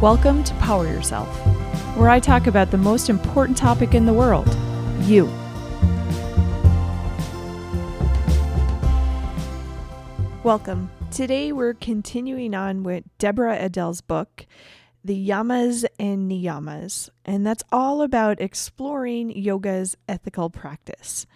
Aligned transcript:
Welcome 0.00 0.44
to 0.44 0.54
Power 0.54 0.86
Yourself, 0.86 1.26
where 1.96 2.08
I 2.08 2.20
talk 2.20 2.46
about 2.46 2.70
the 2.70 2.78
most 2.78 3.10
important 3.10 3.58
topic 3.58 3.94
in 3.94 4.06
the 4.06 4.12
world 4.12 4.46
you. 5.02 5.24
Welcome. 10.44 10.88
Today 11.10 11.50
we're 11.50 11.74
continuing 11.74 12.54
on 12.54 12.84
with 12.84 13.02
Deborah 13.18 13.58
Adele's 13.58 14.00
book, 14.00 14.46
The 15.02 15.28
Yamas 15.28 15.84
and 15.98 16.30
Niyamas, 16.30 17.10
and 17.24 17.44
that's 17.44 17.64
all 17.72 18.02
about 18.02 18.40
exploring 18.40 19.36
yoga's 19.36 19.96
ethical 20.08 20.48
practice. 20.48 21.26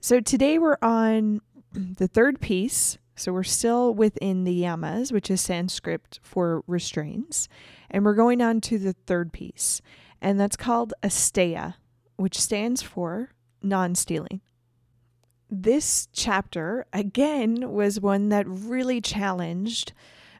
So 0.00 0.20
today 0.20 0.58
we're 0.58 0.76
on 0.82 1.40
the 1.72 2.06
third 2.06 2.42
piece. 2.42 2.98
So 3.16 3.32
we're 3.32 3.44
still 3.44 3.94
within 3.94 4.42
the 4.42 4.62
yamas, 4.62 5.12
which 5.12 5.30
is 5.30 5.40
Sanskrit 5.40 6.18
for 6.20 6.64
restraints. 6.66 7.48
And 7.94 8.04
we're 8.04 8.14
going 8.14 8.42
on 8.42 8.60
to 8.62 8.76
the 8.76 8.92
third 8.92 9.32
piece, 9.32 9.80
and 10.20 10.38
that's 10.40 10.56
called 10.56 10.92
asteya, 11.04 11.74
which 12.16 12.40
stands 12.40 12.82
for 12.82 13.30
non 13.62 13.94
stealing. 13.94 14.40
This 15.48 16.08
chapter, 16.12 16.86
again, 16.92 17.70
was 17.70 18.00
one 18.00 18.30
that 18.30 18.48
really 18.48 19.00
challenged 19.00 19.92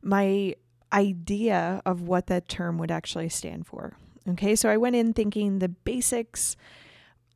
my 0.02 0.56
idea 0.92 1.80
of 1.86 2.02
what 2.02 2.26
that 2.26 2.48
term 2.48 2.76
would 2.78 2.90
actually 2.90 3.28
stand 3.28 3.68
for. 3.68 3.96
Okay, 4.30 4.56
so 4.56 4.68
I 4.68 4.76
went 4.76 4.96
in 4.96 5.12
thinking 5.12 5.60
the 5.60 5.68
basics, 5.68 6.56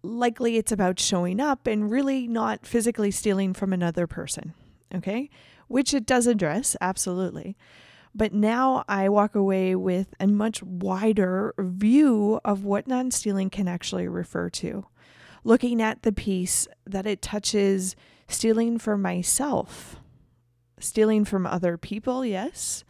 likely 0.02 0.56
it's 0.56 0.72
about 0.72 0.98
showing 0.98 1.38
up 1.38 1.68
and 1.68 1.92
really 1.92 2.26
not 2.26 2.66
physically 2.66 3.12
stealing 3.12 3.54
from 3.54 3.72
another 3.72 4.08
person. 4.08 4.52
Okay, 4.92 5.30
which 5.68 5.94
it 5.94 6.06
does 6.06 6.26
address, 6.26 6.74
absolutely. 6.80 7.56
But 8.18 8.32
now 8.32 8.84
I 8.88 9.08
walk 9.08 9.36
away 9.36 9.76
with 9.76 10.12
a 10.18 10.26
much 10.26 10.60
wider 10.60 11.54
view 11.56 12.40
of 12.44 12.64
what 12.64 12.88
non 12.88 13.12
stealing 13.12 13.48
can 13.48 13.68
actually 13.68 14.08
refer 14.08 14.50
to. 14.50 14.88
Looking 15.44 15.80
at 15.80 16.02
the 16.02 16.10
piece 16.10 16.66
that 16.84 17.06
it 17.06 17.22
touches 17.22 17.94
stealing 18.26 18.76
for 18.80 18.98
myself, 18.98 20.00
stealing 20.80 21.24
from 21.24 21.46
other 21.46 21.78
people, 21.78 22.26
yes, 22.26 22.82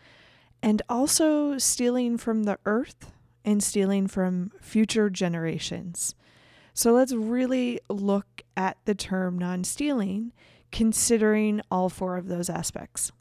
and 0.63 0.81
also 0.89 1.59
stealing 1.59 2.17
from 2.17 2.45
the 2.45 2.59
earth 2.65 3.13
and 3.45 3.63
stealing 3.63 4.07
from 4.07 4.51
future 4.63 5.11
generations. 5.11 6.15
So 6.73 6.93
let's 6.93 7.13
really 7.13 7.81
look 7.91 8.41
at 8.57 8.79
the 8.87 8.95
term 8.95 9.37
non 9.37 9.63
stealing, 9.65 10.33
considering 10.73 11.61
all 11.71 11.91
four 11.91 12.17
of 12.17 12.29
those 12.29 12.49
aspects. 12.49 13.13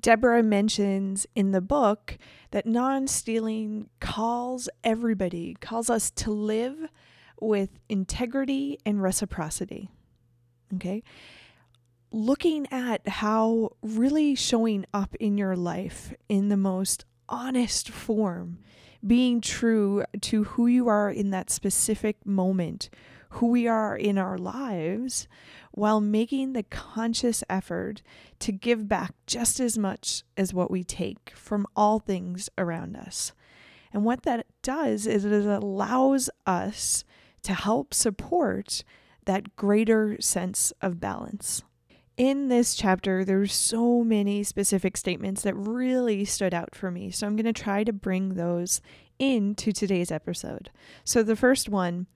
Deborah 0.00 0.42
mentions 0.42 1.26
in 1.34 1.52
the 1.52 1.60
book 1.60 2.18
that 2.50 2.66
non 2.66 3.06
stealing 3.06 3.88
calls 4.00 4.68
everybody, 4.84 5.56
calls 5.60 5.90
us 5.90 6.10
to 6.12 6.30
live 6.30 6.88
with 7.40 7.70
integrity 7.88 8.78
and 8.84 9.02
reciprocity. 9.02 9.88
Okay? 10.74 11.02
Looking 12.10 12.66
at 12.70 13.06
how 13.06 13.72
really 13.82 14.34
showing 14.34 14.86
up 14.94 15.14
in 15.16 15.36
your 15.38 15.56
life 15.56 16.12
in 16.28 16.48
the 16.48 16.56
most 16.56 17.04
honest 17.28 17.88
form, 17.90 18.58
being 19.06 19.40
true 19.40 20.04
to 20.22 20.44
who 20.44 20.66
you 20.66 20.88
are 20.88 21.10
in 21.10 21.30
that 21.30 21.50
specific 21.50 22.24
moment, 22.26 22.88
who 23.30 23.48
we 23.48 23.66
are 23.66 23.96
in 23.96 24.18
our 24.18 24.38
lives, 24.38 25.28
while 25.72 26.00
making 26.00 26.52
the 26.52 26.62
conscious 26.62 27.44
effort 27.48 28.02
to 28.40 28.52
give 28.52 28.88
back 28.88 29.14
just 29.26 29.60
as 29.60 29.76
much 29.76 30.24
as 30.36 30.54
what 30.54 30.70
we 30.70 30.82
take 30.82 31.30
from 31.34 31.66
all 31.76 31.98
things 31.98 32.48
around 32.56 32.96
us. 32.96 33.32
And 33.92 34.04
what 34.04 34.22
that 34.22 34.46
does 34.62 35.06
is 35.06 35.24
it 35.24 35.46
allows 35.46 36.30
us 36.46 37.04
to 37.42 37.54
help 37.54 37.94
support 37.94 38.82
that 39.24 39.56
greater 39.56 40.20
sense 40.20 40.72
of 40.80 41.00
balance. 41.00 41.62
In 42.16 42.48
this 42.48 42.74
chapter, 42.74 43.24
there's 43.24 43.52
so 43.52 44.02
many 44.02 44.42
specific 44.42 44.96
statements 44.96 45.42
that 45.42 45.54
really 45.54 46.24
stood 46.24 46.52
out 46.52 46.74
for 46.74 46.90
me. 46.90 47.12
So 47.12 47.26
I'm 47.26 47.36
going 47.36 47.44
to 47.44 47.52
try 47.52 47.84
to 47.84 47.92
bring 47.92 48.34
those 48.34 48.80
into 49.18 49.70
today's 49.70 50.10
episode. 50.10 50.70
So 51.04 51.22
the 51.22 51.36
first 51.36 51.68
one 51.68 52.08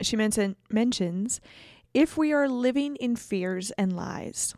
she 0.00 0.16
mention, 0.16 0.56
mentions 0.70 1.40
if 1.92 2.16
we 2.16 2.32
are 2.32 2.48
living 2.48 2.96
in 2.96 3.16
fears 3.16 3.70
and 3.72 3.94
lies, 3.94 4.54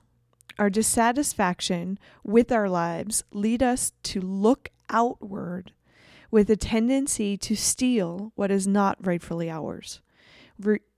our 0.58 0.70
dissatisfaction 0.70 1.98
with 2.24 2.50
our 2.50 2.68
lives 2.68 3.24
lead 3.32 3.62
us 3.62 3.92
to 4.04 4.20
look 4.20 4.70
outward 4.88 5.72
with 6.30 6.48
a 6.50 6.56
tendency 6.56 7.36
to 7.36 7.54
steal 7.54 8.32
what 8.34 8.50
is 8.50 8.66
not 8.66 8.96
rightfully 9.04 9.50
ours. 9.50 10.00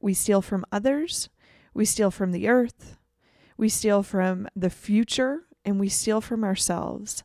We 0.00 0.14
steal 0.14 0.42
from 0.42 0.64
others, 0.70 1.28
we 1.74 1.84
steal 1.84 2.10
from 2.10 2.30
the 2.32 2.48
earth, 2.48 2.96
we 3.56 3.68
steal 3.68 4.04
from 4.04 4.46
the 4.54 4.70
future, 4.70 5.42
and 5.64 5.80
we 5.80 5.88
steal 5.88 6.20
from 6.20 6.44
ourselves. 6.44 7.24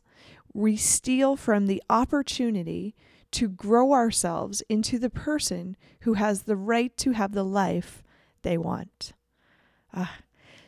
We 0.52 0.76
steal 0.76 1.36
from 1.36 1.66
the 1.66 1.82
opportunity 1.88 2.94
to 3.34 3.48
grow 3.48 3.92
ourselves 3.92 4.62
into 4.68 4.98
the 4.98 5.10
person 5.10 5.76
who 6.00 6.14
has 6.14 6.42
the 6.42 6.56
right 6.56 6.96
to 6.96 7.12
have 7.12 7.32
the 7.32 7.44
life 7.44 8.02
they 8.42 8.56
want. 8.56 9.12
Uh, 9.92 10.06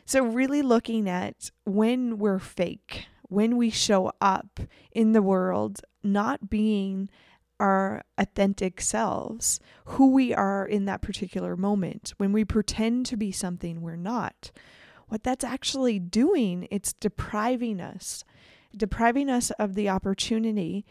so, 0.05 0.23
really 0.25 0.61
looking 0.61 1.09
at 1.09 1.51
when 1.65 2.17
we're 2.17 2.39
fake, 2.39 3.07
when 3.23 3.57
we 3.57 3.69
show 3.69 4.11
up 4.21 4.59
in 4.91 5.13
the 5.13 5.21
world, 5.21 5.81
not 6.03 6.49
being 6.49 7.09
our 7.59 8.03
authentic 8.17 8.81
selves, 8.81 9.59
who 9.85 10.11
we 10.11 10.33
are 10.33 10.65
in 10.65 10.85
that 10.85 11.01
particular 11.01 11.55
moment, 11.55 12.13
when 12.17 12.31
we 12.31 12.45
pretend 12.45 13.05
to 13.07 13.17
be 13.17 13.31
something 13.31 13.81
we're 13.81 13.95
not, 13.95 14.51
what 15.07 15.23
that's 15.23 15.43
actually 15.43 15.99
doing, 15.99 16.67
it's 16.69 16.93
depriving 16.93 17.79
us, 17.79 18.23
depriving 18.75 19.29
us 19.29 19.51
of 19.51 19.73
the 19.75 19.89
opportunity 19.89 20.85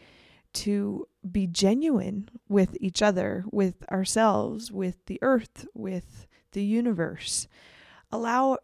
to 0.53 1.07
be 1.29 1.47
genuine 1.47 2.29
with 2.47 2.77
each 2.79 3.01
other, 3.01 3.43
with 3.51 3.83
ourselves, 3.91 4.71
with 4.71 5.05
the 5.05 5.19
earth, 5.21 5.67
with 5.73 6.27
the 6.51 6.63
universe, 6.63 7.47
allows 8.11 8.57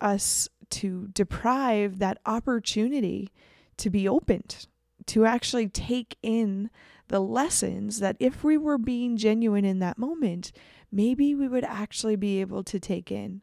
us 0.00 0.48
to 0.70 1.08
deprive 1.08 1.98
that 1.98 2.18
opportunity 2.26 3.32
to 3.76 3.90
be 3.90 4.08
opened, 4.08 4.66
to 5.06 5.24
actually 5.24 5.68
take 5.68 6.16
in 6.22 6.70
the 7.08 7.20
lessons 7.20 8.00
that 8.00 8.16
if 8.20 8.44
we 8.44 8.56
were 8.56 8.78
being 8.78 9.16
genuine 9.16 9.64
in 9.64 9.78
that 9.78 9.98
moment, 9.98 10.52
maybe 10.92 11.34
we 11.34 11.48
would 11.48 11.64
actually 11.64 12.16
be 12.16 12.40
able 12.40 12.62
to 12.64 12.78
take 12.78 13.10
in. 13.10 13.42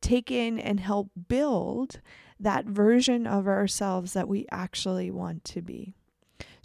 Take 0.00 0.30
in 0.30 0.58
and 0.58 0.80
help 0.80 1.10
build 1.28 2.00
that 2.38 2.66
version 2.66 3.26
of 3.26 3.46
ourselves 3.46 4.12
that 4.12 4.28
we 4.28 4.46
actually 4.50 5.10
want 5.10 5.44
to 5.44 5.62
be. 5.62 5.94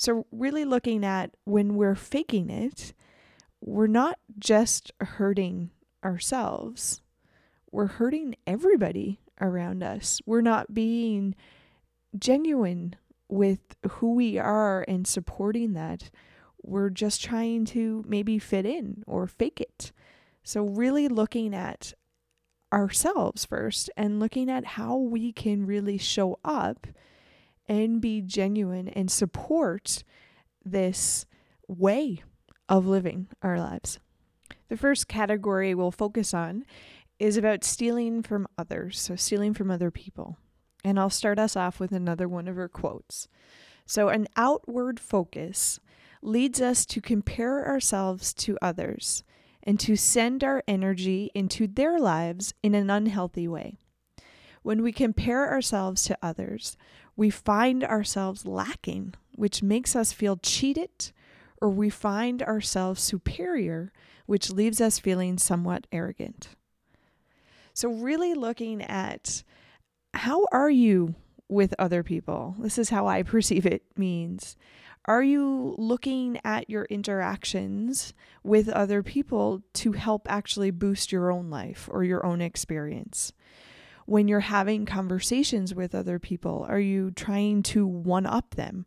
So, 0.02 0.26
really 0.32 0.66
looking 0.66 1.06
at 1.06 1.36
when 1.44 1.76
we're 1.76 1.94
faking 1.94 2.50
it, 2.50 2.96
we're 3.64 3.86
not 3.86 4.18
just 4.40 4.92
hurting 5.00 5.70
ourselves, 6.04 7.04
we're 7.72 7.86
hurting 7.86 8.34
everybody 8.48 9.20
around 9.40 9.84
us. 9.84 10.20
We're 10.26 10.42
not 10.42 10.74
being 10.74 11.36
genuine 12.18 12.96
with 13.30 13.60
who 13.88 14.16
we 14.16 14.40
are 14.40 14.84
and 14.88 15.06
supporting 15.06 15.74
that. 15.74 16.10
We're 16.64 16.90
just 16.90 17.24
trying 17.24 17.66
to 17.66 18.04
maybe 18.08 18.40
fit 18.40 18.66
in 18.66 19.04
or 19.06 19.28
fake 19.28 19.62
it. 19.62 19.92
So, 20.44 20.64
really 20.64 21.10
looking 21.10 21.54
at 21.54 21.94
ourselves 22.74 23.46
first 23.46 23.92
and 23.96 24.20
looking 24.20 24.50
at 24.50 24.66
how 24.66 24.98
we 24.98 25.32
can 25.32 25.68
really 25.68 26.00
show 26.00 26.40
up 26.44 26.88
and 27.72 28.02
be 28.02 28.22
genuine 28.22 28.90
and 28.90 29.10
support 29.10 30.04
this 30.66 31.26
way 31.70 32.22
of 32.68 32.86
living 32.86 33.28
our 33.42 33.58
lives. 33.58 33.98
The 34.68 34.76
first 34.76 35.08
category 35.08 35.74
we'll 35.74 35.90
focus 35.90 36.34
on 36.34 36.66
is 37.18 37.38
about 37.38 37.64
stealing 37.64 38.24
from 38.24 38.46
others, 38.58 39.00
so 39.00 39.16
stealing 39.16 39.54
from 39.54 39.72
other 39.72 39.90
people. 39.90 40.38
And 40.84 41.00
I'll 41.00 41.10
start 41.10 41.40
us 41.40 41.56
off 41.56 41.80
with 41.80 41.94
another 41.94 42.28
one 42.28 42.50
of 42.50 42.58
her 42.58 42.68
quotes. 42.68 43.30
So, 43.86 44.10
an 44.10 44.28
outward 44.36 45.00
focus 45.00 45.80
leads 46.22 46.60
us 46.60 46.86
to 46.88 47.00
compare 47.00 47.66
ourselves 47.66 48.34
to 48.34 48.58
others 48.62 49.24
and 49.64 49.80
to 49.80 49.96
send 49.96 50.44
our 50.44 50.62
energy 50.68 51.32
into 51.34 51.68
their 51.68 52.00
lives 52.00 52.54
in 52.62 52.76
an 52.76 52.90
unhealthy 52.90 53.48
way. 53.48 53.78
When 54.64 54.84
we 54.84 54.92
compare 54.92 55.50
ourselves 55.50 56.04
to 56.04 56.18
others, 56.22 56.78
we 57.16 57.30
find 57.30 57.84
ourselves 57.84 58.46
lacking, 58.46 59.14
which 59.36 59.64
makes 59.64 59.96
us 59.96 60.12
feel 60.12 60.38
cheated, 60.38 61.12
or 61.62 61.70
we 61.70 61.90
find 61.90 62.42
ourselves 62.42 63.02
superior, 63.02 63.92
which 64.26 64.50
leaves 64.52 64.82
us 64.82 65.00
feeling 65.00 65.38
somewhat 65.38 65.88
arrogant. 65.92 66.50
So, 67.74 67.90
really 67.90 68.34
looking 68.34 68.82
at 68.82 69.44
how 70.14 70.46
are 70.52 70.70
you 70.70 71.16
with 71.48 71.74
other 71.78 72.04
people? 72.04 72.56
This 72.60 72.78
is 72.78 72.90
how 72.90 73.08
I 73.08 73.24
perceive 73.24 73.66
it 73.66 73.84
means. 73.96 74.56
Are 75.06 75.24
you 75.24 75.74
looking 75.78 76.40
at 76.44 76.70
your 76.70 76.86
interactions 76.86 78.14
with 78.44 78.70
other 78.70 79.02
people 79.02 79.64
to 79.74 79.94
help 79.94 80.30
actually 80.30 80.70
boost 80.70 81.12
your 81.12 81.32
own 81.32 81.50
life 81.50 81.90
or 81.92 82.04
your 82.04 82.24
own 82.24 82.40
experience? 82.40 83.34
When 84.06 84.28
you're 84.28 84.40
having 84.42 84.86
conversations 84.86 85.74
with 85.74 85.96
other 85.96 86.20
people, 86.20 86.66
are 86.68 86.80
you 86.80 87.12
trying 87.12 87.64
to 87.64 87.86
one 87.86 88.26
up 88.26 88.56
them? 88.56 88.86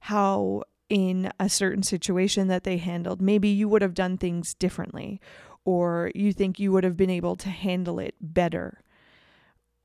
How 0.00 0.62
in 0.88 1.30
a 1.38 1.48
certain 1.48 1.82
situation 1.82 2.48
that 2.48 2.64
they 2.64 2.78
handled, 2.78 3.20
maybe 3.20 3.48
you 3.48 3.68
would 3.68 3.82
have 3.82 3.94
done 3.94 4.16
things 4.16 4.54
differently, 4.54 5.20
or 5.64 6.10
you 6.14 6.32
think 6.32 6.58
you 6.58 6.72
would 6.72 6.84
have 6.84 6.96
been 6.96 7.10
able 7.10 7.36
to 7.36 7.50
handle 7.50 7.98
it 7.98 8.14
better. 8.20 8.82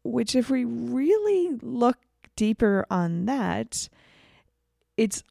Which, 0.03 0.35
if 0.35 0.49
we 0.49 0.63
really 0.63 1.57
look 1.61 1.97
deeper 2.35 2.85
on 2.89 3.25
that, 3.25 3.89
it's 4.97 5.23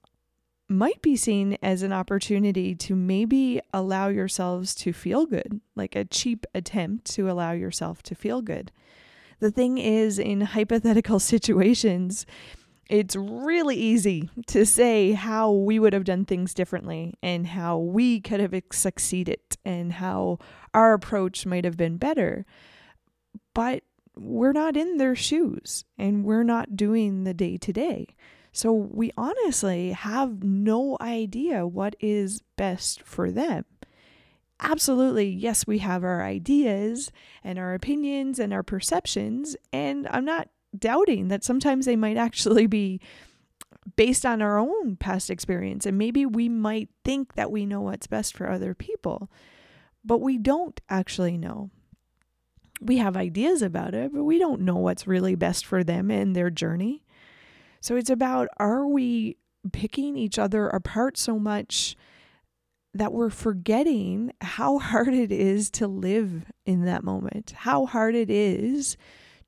might 0.69 1.03
be 1.03 1.17
seen 1.17 1.59
as 1.63 1.83
an 1.83 1.93
opportunity 1.93 2.75
to 2.75 2.97
maybe 2.97 3.61
allow 3.75 4.09
yourselves 4.09 4.75
to 4.75 4.93
feel 4.93 5.27
good, 5.27 5.61
like 5.77 5.95
a 5.95 6.05
cheap 6.05 6.47
attempt 6.55 7.05
to 7.15 7.31
allow 7.31 7.53
yourself 7.53 8.03
to 8.03 8.15
feel 8.15 8.41
good. 8.41 8.73
The 9.43 9.51
thing 9.51 9.77
is, 9.79 10.21
in 10.21 10.41
hypothetical 10.41 11.19
situations, 11.35 12.27
it's 12.89 13.17
really 13.17 13.75
easy 13.75 14.31
to 14.47 14.65
say 14.65 15.13
how 15.13 15.51
we 15.51 15.81
would 15.81 15.93
have 15.95 16.05
done 16.05 16.25
things 16.25 16.55
differently 16.55 17.15
and 17.25 17.49
how 17.49 17.77
we 17.77 18.21
could 18.21 18.39
have 18.39 18.55
succeeded 18.71 19.41
and 19.65 19.95
how 19.95 20.39
our 20.73 20.93
approach 20.93 21.45
might 21.45 21.65
have 21.65 21.77
been 21.77 21.97
better. 21.97 22.47
But 23.53 23.83
we're 24.15 24.53
not 24.53 24.77
in 24.77 24.99
their 24.99 25.17
shoes 25.17 25.87
and 25.99 26.25
we're 26.25 26.45
not 26.45 26.77
doing 26.77 27.25
the 27.25 27.35
day 27.35 27.57
to 27.57 27.73
day. 27.73 28.15
So 28.53 28.73
we 28.73 29.11
honestly 29.17 29.91
have 29.91 30.45
no 30.45 30.97
idea 31.01 31.67
what 31.67 31.97
is 31.99 32.43
best 32.57 33.03
for 33.03 33.33
them. 33.33 33.65
Absolutely, 34.63 35.29
yes, 35.29 35.67
we 35.67 35.79
have 35.79 36.05
our 36.05 36.23
ideas 36.23 37.11
and 37.43 37.59
our 37.59 37.75
opinions 37.75 38.39
and 38.39 38.53
our 38.53 38.63
perceptions, 38.63 39.57
and 39.73 40.07
I'm 40.11 40.25
not 40.25 40.49
doubting 40.79 41.29
that 41.29 41.43
sometimes 41.45 41.85
they 41.85 41.97
might 41.97 42.17
actually 42.29 42.67
be 42.67 43.01
based 43.97 44.25
on 44.25 44.41
our 44.41 44.59
own 44.59 44.97
past 44.97 45.29
experience. 45.31 45.85
And 45.85 45.99
maybe 45.99 46.25
we 46.25 46.49
might 46.49 46.89
think 47.05 47.35
that 47.35 47.51
we 47.51 47.67
know 47.67 47.81
what's 47.81 48.07
best 48.07 48.37
for 48.37 48.49
other 48.49 48.75
people, 48.75 49.29
but 50.05 50.19
we 50.21 50.39
don't 50.39 50.81
actually 50.89 51.37
know. 51.37 51.71
We 52.81 52.99
have 52.99 53.17
ideas 53.17 53.63
about 53.63 53.95
it, 53.95 54.13
but 54.13 54.25
we 54.25 54.39
don't 54.39 54.61
know 54.61 54.77
what's 54.77 55.07
really 55.07 55.35
best 55.35 55.67
for 55.67 55.83
them 55.83 56.11
and 56.11 56.35
their 56.37 56.51
journey. 56.51 57.05
So 57.81 57.97
it's 57.97 58.11
about 58.11 58.49
are 58.59 58.87
we 58.87 59.37
picking 59.73 60.17
each 60.17 60.39
other 60.39 60.69
apart 60.69 61.17
so 61.17 61.39
much 61.39 61.97
that 62.95 63.13
we're 63.13 63.31
forgetting 63.31 64.33
how 64.41 64.79
hard 64.79 65.15
it 65.15 65.33
is 65.33 65.71
to 65.71 65.87
live 65.87 66.45
in 66.67 66.85
that 66.85 67.05
moment, 67.05 67.53
how 67.57 67.87
hard 67.87 68.15
it 68.15 68.31
is 68.31 68.97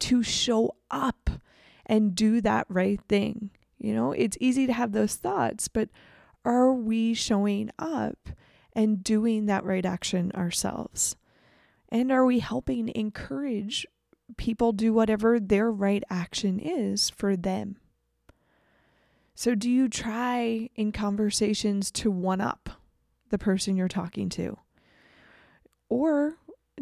to 0.00 0.23
show 0.23 0.75
up 0.91 1.31
and 1.87 2.14
do 2.14 2.41
that 2.41 2.67
right 2.69 3.00
thing. 3.08 3.50
You 3.79 3.94
know, 3.94 4.12
it's 4.12 4.38
easy 4.41 4.67
to 4.67 4.73
have 4.73 4.93
those 4.93 5.17
thoughts, 5.17 5.69
but 5.69 5.91
are 6.44 6.73
we 6.73 7.14
showing 7.14 7.70
up 7.79 8.31
and 8.73 9.05
doing 9.05 9.47
that 9.47 9.64
right 9.64 9.85
action 9.85 10.32
ourselves? 10.35 11.17
And 11.90 12.11
are 12.11 12.25
we 12.25 12.38
helping 12.40 12.90
encourage 12.94 13.87
people 14.37 14.73
do 14.73 14.93
whatever 14.93 15.38
their 15.38 15.70
right 15.70 16.02
action 16.11 16.58
is 16.58 17.11
for 17.11 17.37
them? 17.37 17.76
So, 19.37 19.55
do 19.55 19.69
you 19.69 19.88
try 19.88 20.70
in 20.76 20.93
conversations 20.93 21.90
to 21.93 22.11
one 22.11 22.40
up 22.40 22.70
the 23.35 23.39
person 23.39 23.77
you're 23.77 23.89
talking 23.89 24.29
to? 24.29 24.57
Or 25.89 26.37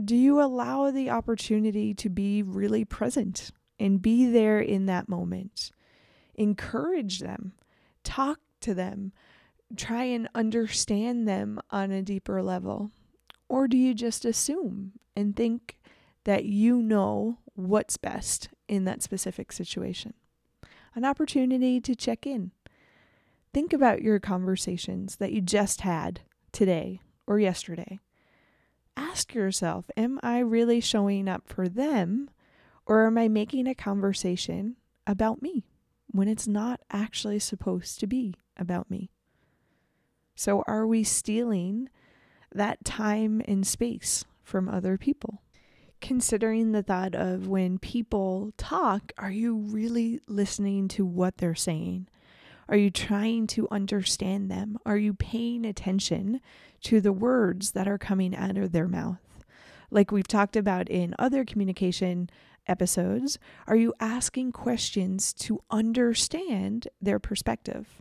do 0.05 0.15
you 0.15 0.39
allow 0.39 0.91
the 0.91 1.09
opportunity 1.09 1.95
to 1.95 2.11
be 2.11 2.43
really 2.43 2.85
present 2.85 3.53
and 3.79 4.03
be 4.03 4.27
there 4.27 4.61
in 4.61 4.85
that 4.85 5.09
moment? 5.09 5.71
Encourage 6.35 7.21
them, 7.21 7.55
talk 8.05 8.39
to 8.61 8.75
them, 8.75 9.13
try 9.79 10.05
and 10.05 10.29
understand 10.35 11.27
them 11.27 11.59
on 11.71 11.91
a 11.91 12.03
deeper 12.03 12.43
level. 12.43 12.91
Or 13.49 13.67
do 13.67 13.79
you 13.79 13.95
just 13.95 14.27
assume 14.27 14.93
and 15.17 15.35
think 15.35 15.79
that 16.25 16.45
you 16.45 16.83
know 16.83 17.39
what's 17.55 17.97
best 17.97 18.51
in 18.69 18.85
that 18.85 19.03
specific 19.03 19.53
situation? 19.53 20.13
An 20.95 21.07
opportunity 21.07 21.81
to 21.81 21.97
check 21.97 22.27
in. 22.27 22.51
Think 23.55 23.73
about 23.73 24.03
your 24.03 24.21
conversations 24.21 25.17
that 25.17 25.33
you 25.33 25.41
just 25.41 25.81
had 25.81 26.21
today 26.53 27.01
or 27.27 27.39
yesterday 27.39 27.99
ask 28.97 29.35
yourself 29.35 29.91
Am 29.97 30.19
I 30.23 30.39
really 30.39 30.81
showing 30.81 31.29
up 31.29 31.49
for 31.49 31.69
them, 31.69 32.31
or 32.87 33.07
am 33.07 33.19
I 33.19 33.29
making 33.29 33.67
a 33.67 33.75
conversation 33.75 34.77
about 35.07 35.43
me 35.43 35.65
when 36.11 36.29
it's 36.29 36.49
not 36.49 36.81
actually 36.91 37.39
supposed 37.39 38.01
to 38.01 38.07
be 38.07 38.35
about 38.57 38.91
me? 38.91 39.11
So, 40.35 40.65
are 40.67 40.87
we 40.87 41.05
stealing 41.05 41.89
that 42.55 42.85
time 42.85 43.43
and 43.47 43.67
space 43.67 44.25
from 44.43 44.69
other 44.69 44.97
people? 44.97 45.43
Considering 46.01 46.73
the 46.73 46.83
thought 46.83 47.15
of 47.15 47.47
when 47.47 47.79
people 47.79 48.53
talk, 48.57 49.13
are 49.19 49.31
you 49.31 49.57
really 49.57 50.21
listening 50.27 50.89
to 50.89 51.07
what 51.07 51.37
they're 51.37 51.55
saying? 51.55 52.09
Are 52.73 52.79
you 52.79 52.91
trying 52.91 53.49
to 53.49 53.69
understand 53.71 54.51
them? 54.51 54.79
Are 54.87 54.97
you 54.97 55.13
paying 55.13 55.67
attention 55.67 56.41
to 56.85 57.03
the 57.03 57.13
words 57.13 57.73
that 57.73 57.87
are 57.87 57.99
coming 57.99 58.35
out 58.35 58.57
of 58.57 58.73
their 58.73 58.89
mouth? 58.89 59.21
Like 59.91 60.11
we've 60.11 60.27
talked 60.27 60.57
about 60.57 60.89
in 60.89 61.15
other 61.19 61.45
communication 61.45 62.31
episodes, 62.67 63.39
are 63.67 63.77
you 63.77 63.93
asking 64.01 64.53
questions 64.53 65.35
to 65.35 65.63
understand 65.71 66.89
their 66.99 67.19
perspective? 67.19 68.01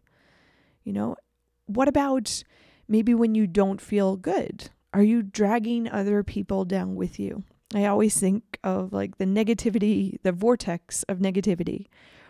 You 0.85 0.93
know, 0.93 1.17
what 1.65 1.89
about 1.89 2.41
maybe 2.87 3.13
when 3.13 3.35
you 3.35 3.47
don't 3.47 3.81
feel 3.81 4.15
good? 4.15 4.69
Are 4.93 5.03
you 5.03 5.21
dragging 5.21 5.89
other 5.89 6.23
people 6.23 6.63
down 6.63 6.95
with 6.95 7.19
you? 7.19 7.43
I 7.75 7.87
always 7.87 8.17
think 8.17 8.57
of 8.63 8.93
like 8.93 9.17
the 9.17 9.25
negativity, 9.25 10.15
the 10.23 10.31
vortex 10.31 11.03
of 11.09 11.17
negativity. 11.17 11.87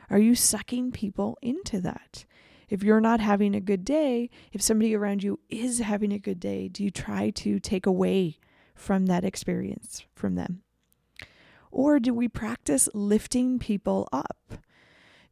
Are 0.09 0.17
you 0.17 0.33
sucking 0.33 0.91
people 0.91 1.37
into 1.43 1.79
that? 1.81 2.25
If 2.71 2.83
you're 2.83 3.01
not 3.01 3.19
having 3.19 3.53
a 3.53 3.59
good 3.59 3.83
day, 3.83 4.29
if 4.53 4.61
somebody 4.61 4.95
around 4.95 5.23
you 5.23 5.41
is 5.49 5.79
having 5.79 6.13
a 6.13 6.17
good 6.17 6.39
day, 6.39 6.69
do 6.69 6.85
you 6.85 6.89
try 6.89 7.29
to 7.31 7.59
take 7.59 7.85
away 7.85 8.39
from 8.73 9.07
that 9.07 9.25
experience 9.25 10.05
from 10.15 10.35
them? 10.35 10.63
Or 11.69 11.99
do 11.99 12.13
we 12.13 12.29
practice 12.29 12.87
lifting 12.93 13.59
people 13.59 14.07
up? 14.13 14.53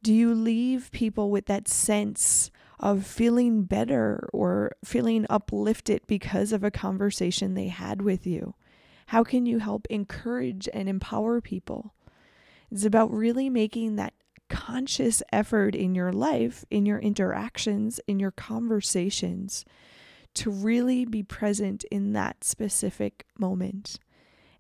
Do 0.03 0.13
you 0.13 0.34
leave 0.36 0.91
people 0.91 1.31
with 1.31 1.46
that 1.46 1.69
sense 1.69 2.51
of 2.77 3.05
feeling 3.05 3.63
better 3.63 4.29
or 4.34 4.74
feeling 4.84 5.25
uplifted 5.29 6.01
because 6.08 6.51
of 6.51 6.65
a 6.65 6.72
conversation 6.72 7.53
they 7.53 7.69
had 7.69 8.01
with 8.01 8.27
you? 8.27 8.53
How 9.08 9.24
can 9.24 9.46
you 9.46 9.60
help 9.60 9.88
encourage 9.89 10.67
and 10.74 10.89
empower 10.89 11.39
people? 11.39 11.93
It's 12.69 12.84
about 12.84 13.13
really 13.13 13.50
making 13.50 13.96
that 13.96 14.13
conscious 14.50 15.24
effort 15.32 15.75
in 15.75 15.96
your 15.96 16.12
life, 16.12 16.65
in 16.70 16.86
your 16.86 17.00
interactions, 17.00 18.00
in 18.08 18.20
your 18.20 18.32
conversations, 18.32 19.65
to 20.36 20.50
really 20.50 21.06
be 21.06 21.24
present 21.24 21.84
in 21.86 22.13
that 22.13 22.44
specific 22.44 23.25
moment 23.38 24.00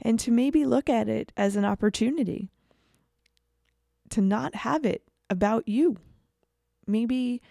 and 0.01 0.19
to 0.19 0.31
maybe 0.31 0.65
look 0.65 0.89
at 0.89 1.09
it 1.09 1.31
as 1.35 1.55
an 1.55 1.65
opportunity 1.65 2.49
to 4.09 4.21
not 4.21 4.55
have 4.55 4.85
it 4.85 5.03
about 5.29 5.67
you. 5.67 5.97
Maybe 6.87 7.41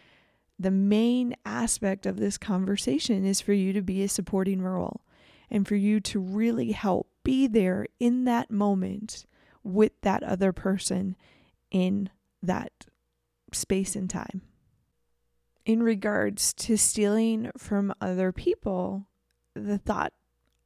the 0.59 0.71
main 0.71 1.37
aspect 1.45 2.07
of 2.07 2.17
this 2.17 2.37
conversation 2.37 3.25
is 3.25 3.41
for 3.41 3.53
you 3.53 3.73
to 3.73 3.83
be 3.83 4.03
a 4.03 4.09
supporting 4.09 4.61
role 4.61 5.03
and 5.51 5.67
for 5.67 5.77
you 5.77 6.01
to 6.01 6.19
really 6.19 6.73
help 6.73 7.09
be 7.23 7.47
there 7.47 7.87
in 8.01 8.25
that 8.25 8.51
moment 8.51 9.25
with 9.63 9.93
that 10.03 10.23
other 10.23 10.53
person 10.53 11.17
in 11.71 12.11
that 12.43 12.87
space 13.53 13.97
and 13.97 14.09
time. 14.09 14.43
In 15.65 15.83
regards 15.83 16.53
to 16.55 16.77
stealing 16.77 17.51
from 17.57 17.93
other 18.01 18.33
people, 18.33 19.07
the 19.55 19.79
thought 19.79 20.13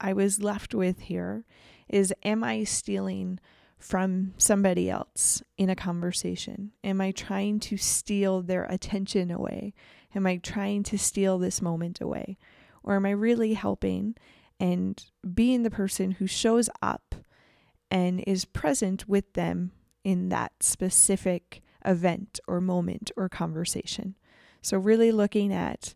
I 0.01 0.13
was 0.13 0.43
left 0.43 0.75
with 0.75 1.01
here 1.01 1.45
is 1.89 2.15
Am 2.25 2.45
I 2.45 2.65
stealing 2.65 3.39
from 3.79 4.33
somebody 4.39 4.89
else 4.89 5.43
in 5.57 5.69
a 5.69 5.77
conversation? 5.77 6.73
Am 6.85 7.01
I 7.01 7.11
trying 7.11 7.59
to 7.61 7.77
steal 7.77 8.43
their 8.43 8.65
attention 8.65 9.31
away? 9.31 9.75
Am 10.15 10.27
I 10.27 10.37
trying 10.37 10.85
to 10.85 10.99
steal 10.99 11.39
this 11.39 11.61
moment 11.61 12.01
away? 12.01 12.39
Or 12.85 12.97
am 12.97 13.07
I 13.07 13.11
really 13.11 13.55
helping 13.55 14.15
and 14.61 15.05
being 15.35 15.63
the 15.63 15.71
person 15.71 16.13
who 16.13 16.27
shows 16.27 16.71
up 16.81 17.17
and 17.91 18.23
is 18.27 18.45
present 18.45 19.09
with 19.09 19.33
them 19.33 19.73
in 20.05 20.29
that 20.31 20.53
specific 20.61 21.63
event 21.85 22.41
or 22.47 22.61
moment 22.61 23.11
or 23.17 23.29
conversation. 23.29 24.17
So, 24.61 24.79
really 24.79 25.13
looking 25.13 25.53
at 25.53 25.95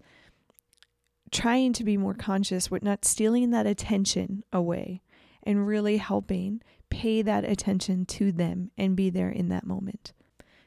trying 1.31 1.73
to 1.75 1.85
be 1.85 1.97
more 1.97 2.15
conscious 2.15 2.71
with 2.71 2.83
not 2.83 3.05
stealing 3.05 3.51
that 3.51 3.67
attention 3.67 4.45
away 4.53 5.03
and 5.43 5.67
really 5.67 5.97
helping 5.99 6.63
pay 6.91 7.23
that 7.23 7.45
attention 7.45 8.07
to 8.07 8.33
them 8.33 8.71
and 8.77 8.97
be 8.97 9.11
there 9.11 9.31
in 9.31 9.49
that 9.49 9.67
moment. 9.67 10.13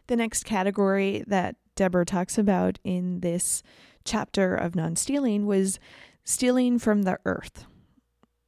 The 0.08 0.16
next 0.16 0.44
category 0.44 1.24
that 1.28 1.56
Deborah 1.76 2.06
talks 2.06 2.38
about 2.38 2.80
in 2.84 3.22
this 3.22 3.64
chapter 4.04 4.56
of 4.56 4.76
non 4.76 4.96
stealing 4.96 5.46
was 5.46 5.80
stealing 6.24 6.80
from 6.80 7.04
the 7.04 7.20
earth. 7.26 7.66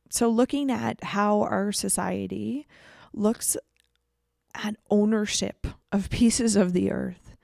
So, 0.09 0.29
looking 0.29 0.69
at 0.69 1.03
how 1.03 1.41
our 1.41 1.71
society 1.71 2.67
looks 3.13 3.55
at 4.55 4.75
ownership 4.89 5.67
of 5.91 6.09
pieces 6.09 6.55
of 6.55 6.73
the 6.73 6.91
earth. 6.91 7.35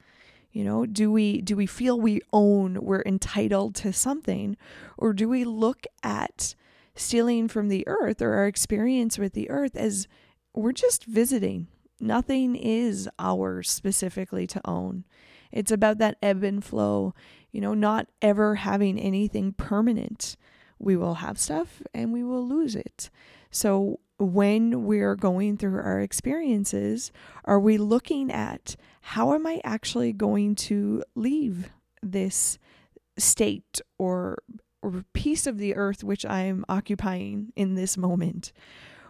You 0.52 0.64
know, 0.64 0.86
do 0.86 1.12
we 1.12 1.42
do 1.42 1.56
we 1.56 1.68
feel 1.68 2.00
we 2.00 2.22
own, 2.34 2.82
we're 2.82 3.04
entitled 3.06 3.76
to 3.76 3.94
something, 3.94 4.58
or 4.98 5.14
do 5.14 5.30
we 5.30 5.44
look 5.44 5.86
at 6.02 6.56
stealing 6.96 7.48
from 7.48 7.68
the 7.68 7.88
earth 7.88 8.22
or 8.22 8.34
our 8.34 8.48
experience 8.48 9.20
with 9.20 9.34
the 9.34 9.50
earth 9.50 9.76
as 9.76 10.08
we're 10.54 10.72
just 10.72 11.04
visiting? 11.06 11.68
Nothing 12.00 12.56
is 12.56 13.10
ours 13.20 13.70
specifically 13.70 14.48
to 14.48 14.62
own. 14.66 15.04
It's 15.52 15.72
about 15.72 15.98
that 16.00 16.18
ebb 16.22 16.44
and 16.44 16.64
flow, 16.64 17.14
you 17.52 17.62
know, 17.62 17.74
not 17.74 18.08
ever 18.22 18.56
having 18.56 19.00
anything 19.00 19.52
permanent. 19.54 20.38
We 20.80 20.96
will 20.96 21.16
have 21.16 21.40
stuff 21.40 21.82
and 21.94 22.14
we 22.14 22.24
will 22.24 22.48
lose 22.48 22.76
it. 22.76 23.10
So 23.50 24.00
when 24.20 24.86
we're 24.86 25.16
going 25.16 25.58
through 25.58 25.80
our 25.80 26.00
experiences, 26.00 27.12
are 27.46 27.60
we 27.60 27.78
looking 27.78 28.32
at 28.32 28.76
how 29.02 29.34
am 29.34 29.46
I 29.46 29.62
actually 29.64 30.14
going 30.14 30.56
to 30.56 31.04
leave 31.16 31.70
this 32.02 32.58
state 33.18 33.82
or 33.98 34.40
or 34.82 35.04
piece 35.14 35.48
of 35.48 35.58
the 35.58 35.76
earth 35.76 36.04
which 36.04 36.26
I'm 36.26 36.64
occupying 36.70 37.52
in 37.56 37.76
this 37.76 37.98
moment? 37.98 38.54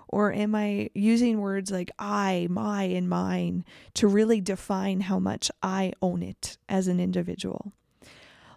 Or 0.09 0.31
am 0.31 0.55
I 0.55 0.89
using 0.95 1.41
words 1.41 1.69
like 1.71 1.91
I, 1.99 2.47
my, 2.49 2.83
and 2.83 3.09
mine 3.09 3.65
to 3.95 4.07
really 4.07 4.39
define 4.39 5.01
how 5.01 5.19
much 5.19 5.51
I 5.61 5.91
own 6.01 6.23
it 6.23 6.57
as 6.69 6.87
an 6.87 7.01
individual? 7.01 7.73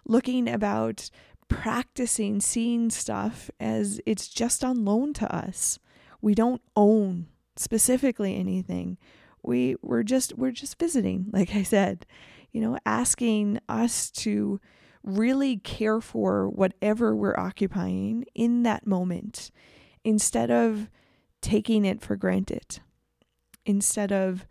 Looking 0.05 0.49
about 0.49 1.09
practicing 1.49 2.39
seeing 2.39 2.89
stuff 2.89 3.51
as 3.59 3.99
it's 4.05 4.29
just 4.29 4.63
on 4.63 4.85
loan 4.85 5.11
to 5.11 5.35
us 5.35 5.77
we 6.21 6.35
don't 6.35 6.61
own 6.75 7.27
specifically 7.55 8.35
anything. 8.35 8.97
We 9.43 9.75
we're 9.81 10.03
just 10.03 10.37
we're 10.37 10.51
just 10.51 10.79
visiting, 10.79 11.27
like 11.33 11.55
I 11.55 11.63
said. 11.63 12.05
You 12.51 12.61
know, 12.61 12.77
asking 12.85 13.59
us 13.69 14.11
to 14.11 14.59
really 15.03 15.57
care 15.57 16.01
for 16.01 16.49
whatever 16.49 17.15
we're 17.15 17.37
occupying 17.37 18.25
in 18.35 18.63
that 18.63 18.85
moment 18.85 19.51
instead 20.03 20.51
of 20.51 20.89
taking 21.41 21.85
it 21.85 22.01
for 22.01 22.15
granted. 22.15 22.79
Instead 23.65 24.11
of 24.11 24.45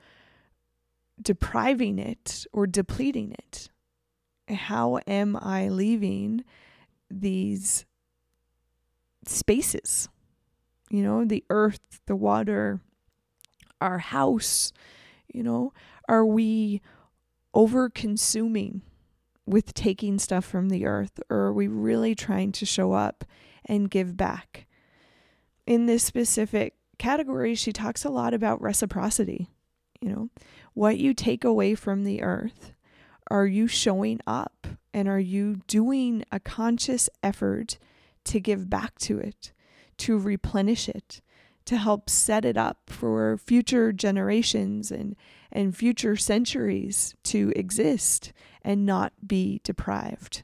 depriving 1.20 1.98
it 1.98 2.46
or 2.52 2.66
depleting 2.66 3.32
it. 3.32 3.68
How 4.48 4.98
am 5.06 5.36
I 5.36 5.68
leaving 5.68 6.44
these 7.10 7.84
spaces? 9.26 10.08
You 10.90 11.02
know, 11.02 11.24
the 11.24 11.44
earth, 11.50 12.00
the 12.06 12.16
water, 12.16 12.80
our 13.80 13.98
house, 13.98 14.72
you 15.32 15.42
know, 15.42 15.72
are 16.08 16.26
we 16.26 16.82
over 17.54 17.88
consuming 17.88 18.82
with 19.46 19.72
taking 19.74 20.18
stuff 20.18 20.44
from 20.44 20.68
the 20.68 20.86
earth 20.86 21.20
or 21.30 21.38
are 21.38 21.52
we 21.52 21.68
really 21.68 22.14
trying 22.14 22.52
to 22.52 22.66
show 22.66 22.92
up 22.92 23.24
and 23.64 23.90
give 23.90 24.16
back? 24.16 24.66
In 25.66 25.86
this 25.86 26.04
specific 26.04 26.74
category, 26.98 27.54
she 27.54 27.72
talks 27.72 28.04
a 28.04 28.10
lot 28.10 28.34
about 28.34 28.60
reciprocity. 28.60 29.48
You 30.00 30.08
know, 30.08 30.28
what 30.74 30.98
you 30.98 31.14
take 31.14 31.44
away 31.44 31.74
from 31.74 32.04
the 32.04 32.22
earth, 32.22 32.72
are 33.30 33.46
you 33.46 33.66
showing 33.66 34.20
up 34.26 34.66
and 34.92 35.08
are 35.08 35.20
you 35.20 35.60
doing 35.66 36.24
a 36.32 36.40
conscious 36.40 37.08
effort 37.22 37.78
to 38.24 38.40
give 38.40 38.68
back 38.68 38.98
to 39.00 39.18
it? 39.18 39.52
To 40.00 40.18
replenish 40.18 40.88
it, 40.88 41.20
to 41.66 41.76
help 41.76 42.10
set 42.10 42.44
it 42.44 42.56
up 42.56 42.90
for 42.90 43.36
future 43.38 43.92
generations 43.92 44.90
and, 44.90 45.14
and 45.52 45.76
future 45.76 46.16
centuries 46.16 47.14
to 47.24 47.52
exist 47.54 48.32
and 48.62 48.84
not 48.84 49.12
be 49.26 49.60
deprived. 49.62 50.42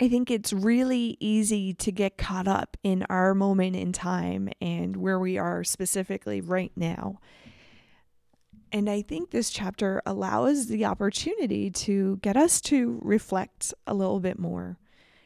I 0.00 0.08
think 0.08 0.30
it's 0.30 0.52
really 0.52 1.18
easy 1.20 1.74
to 1.74 1.92
get 1.92 2.16
caught 2.16 2.48
up 2.48 2.78
in 2.82 3.04
our 3.10 3.34
moment 3.34 3.76
in 3.76 3.92
time 3.92 4.48
and 4.60 4.96
where 4.96 5.18
we 5.18 5.36
are 5.36 5.62
specifically 5.62 6.40
right 6.40 6.72
now. 6.74 7.20
And 8.72 8.88
I 8.88 9.02
think 9.02 9.30
this 9.30 9.50
chapter 9.50 10.00
allows 10.06 10.68
the 10.68 10.86
opportunity 10.86 11.70
to 11.70 12.18
get 12.22 12.36
us 12.36 12.62
to 12.62 12.98
reflect 13.02 13.74
a 13.86 13.92
little 13.92 14.20
bit 14.20 14.38
more 14.38 14.78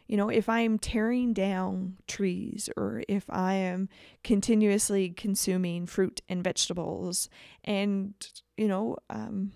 you 0.06 0.16
know, 0.16 0.28
if 0.28 0.48
I'm 0.48 0.78
tearing 0.78 1.32
down 1.32 1.96
trees 2.06 2.68
or 2.76 3.02
if 3.08 3.24
I 3.30 3.54
am 3.54 3.88
continuously 4.22 5.08
consuming 5.10 5.86
fruit 5.86 6.20
and 6.28 6.44
vegetables 6.44 7.28
and, 7.64 8.14
you 8.56 8.68
know, 8.68 8.98
um, 9.08 9.52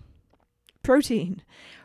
protein, 0.81 1.43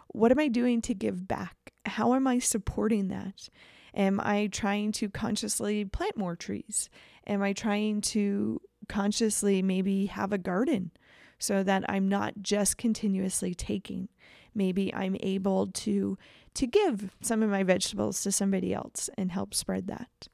what 0.08 0.32
am 0.32 0.38
I 0.38 0.48
doing 0.48 0.80
to 0.82 0.94
give 0.94 1.28
back? 1.28 1.56
How 1.84 2.14
am 2.14 2.26
I 2.26 2.38
supporting 2.38 3.08
that? 3.08 3.48
Am 3.94 4.18
I 4.20 4.48
trying 4.50 4.92
to 4.92 5.08
consciously 5.10 5.84
plant 5.84 6.16
more 6.16 6.34
trees? 6.34 6.88
Am 7.26 7.42
I 7.42 7.52
trying 7.52 8.00
to 8.00 8.60
consciously 8.88 9.62
maybe 9.62 10.06
have 10.06 10.32
a 10.32 10.38
garden 10.38 10.90
so 11.38 11.62
that 11.62 11.84
I'm 11.88 12.08
not 12.08 12.34
just 12.40 12.78
continuously 12.78 13.54
taking? 13.54 14.08
Maybe 14.54 14.94
I'm 14.94 15.16
able 15.20 15.66
to 15.68 16.16
to 16.54 16.66
give 16.66 17.14
some 17.20 17.42
of 17.42 17.50
my 17.50 17.62
vegetables 17.62 18.22
to 18.22 18.32
somebody 18.32 18.72
else 18.72 19.10
and 19.18 19.32
help 19.32 19.54
spread 19.54 19.86
that. 19.88 20.28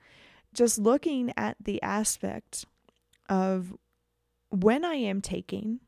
Just 0.52 0.78
looking 0.78 1.32
at 1.36 1.56
the 1.60 1.82
aspect 1.82 2.66
of 3.28 3.74
when 4.50 4.84
I 4.84 4.94
am 4.94 5.20
taking, 5.20 5.80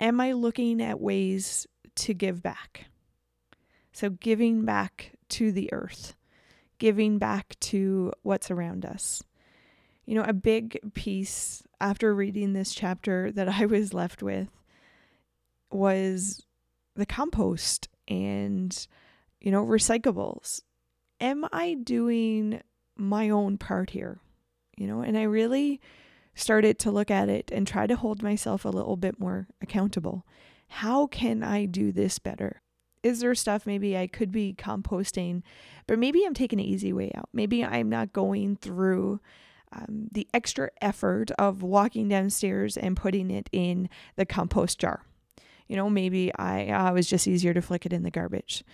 am 0.00 0.20
I 0.20 0.32
looking 0.32 0.80
at 0.80 1.00
ways 1.00 1.66
to 1.96 2.14
give 2.14 2.42
back? 2.42 2.86
So, 3.92 4.10
giving 4.10 4.64
back 4.64 5.12
to 5.30 5.52
the 5.52 5.72
earth, 5.72 6.16
giving 6.78 7.18
back 7.18 7.58
to 7.60 8.12
what's 8.22 8.50
around 8.50 8.84
us. 8.84 9.22
You 10.04 10.16
know, 10.16 10.24
a 10.24 10.32
big 10.32 10.94
piece 10.94 11.62
after 11.80 12.14
reading 12.14 12.52
this 12.52 12.74
chapter 12.74 13.30
that 13.32 13.48
I 13.60 13.66
was 13.66 13.94
left 13.94 14.22
with 14.22 14.48
was 15.70 16.44
the 16.94 17.06
compost 17.06 17.88
and, 18.08 18.86
you 19.40 19.50
know, 19.50 19.64
recyclables. 19.64 20.62
Am 21.20 21.46
I 21.52 21.74
doing 21.74 22.60
my 22.96 23.30
own 23.30 23.58
part 23.58 23.90
here? 23.90 24.20
You 24.76 24.86
know, 24.86 25.00
and 25.00 25.16
I 25.16 25.22
really 25.22 25.80
started 26.34 26.78
to 26.80 26.90
look 26.90 27.10
at 27.10 27.28
it 27.28 27.50
and 27.52 27.66
try 27.66 27.86
to 27.86 27.96
hold 27.96 28.22
myself 28.22 28.64
a 28.64 28.70
little 28.70 28.96
bit 28.96 29.20
more 29.20 29.46
accountable. 29.62 30.26
How 30.68 31.06
can 31.06 31.42
I 31.42 31.66
do 31.66 31.92
this 31.92 32.18
better? 32.18 32.60
Is 33.02 33.20
there 33.20 33.34
stuff 33.34 33.66
maybe 33.66 33.96
I 33.96 34.06
could 34.06 34.32
be 34.32 34.54
composting, 34.56 35.42
but 35.86 35.98
maybe 35.98 36.24
I'm 36.24 36.34
taking 36.34 36.58
an 36.58 36.64
easy 36.64 36.92
way 36.92 37.12
out? 37.14 37.28
Maybe 37.32 37.64
I'm 37.64 37.88
not 37.90 38.12
going 38.12 38.56
through 38.56 39.20
um, 39.72 40.08
the 40.10 40.26
extra 40.32 40.70
effort 40.80 41.30
of 41.32 41.62
walking 41.62 42.08
downstairs 42.08 42.76
and 42.76 42.96
putting 42.96 43.30
it 43.30 43.50
in 43.52 43.88
the 44.16 44.24
compost 44.24 44.78
jar. 44.78 45.04
You 45.68 45.76
know, 45.76 45.88
maybe 45.88 46.34
I 46.34 46.68
uh, 46.68 46.92
was 46.92 47.06
just 47.06 47.26
easier 47.26 47.54
to 47.54 47.62
flick 47.62 47.86
it 47.86 47.92
in 47.92 48.02
the 48.02 48.10
garbage. 48.10 48.64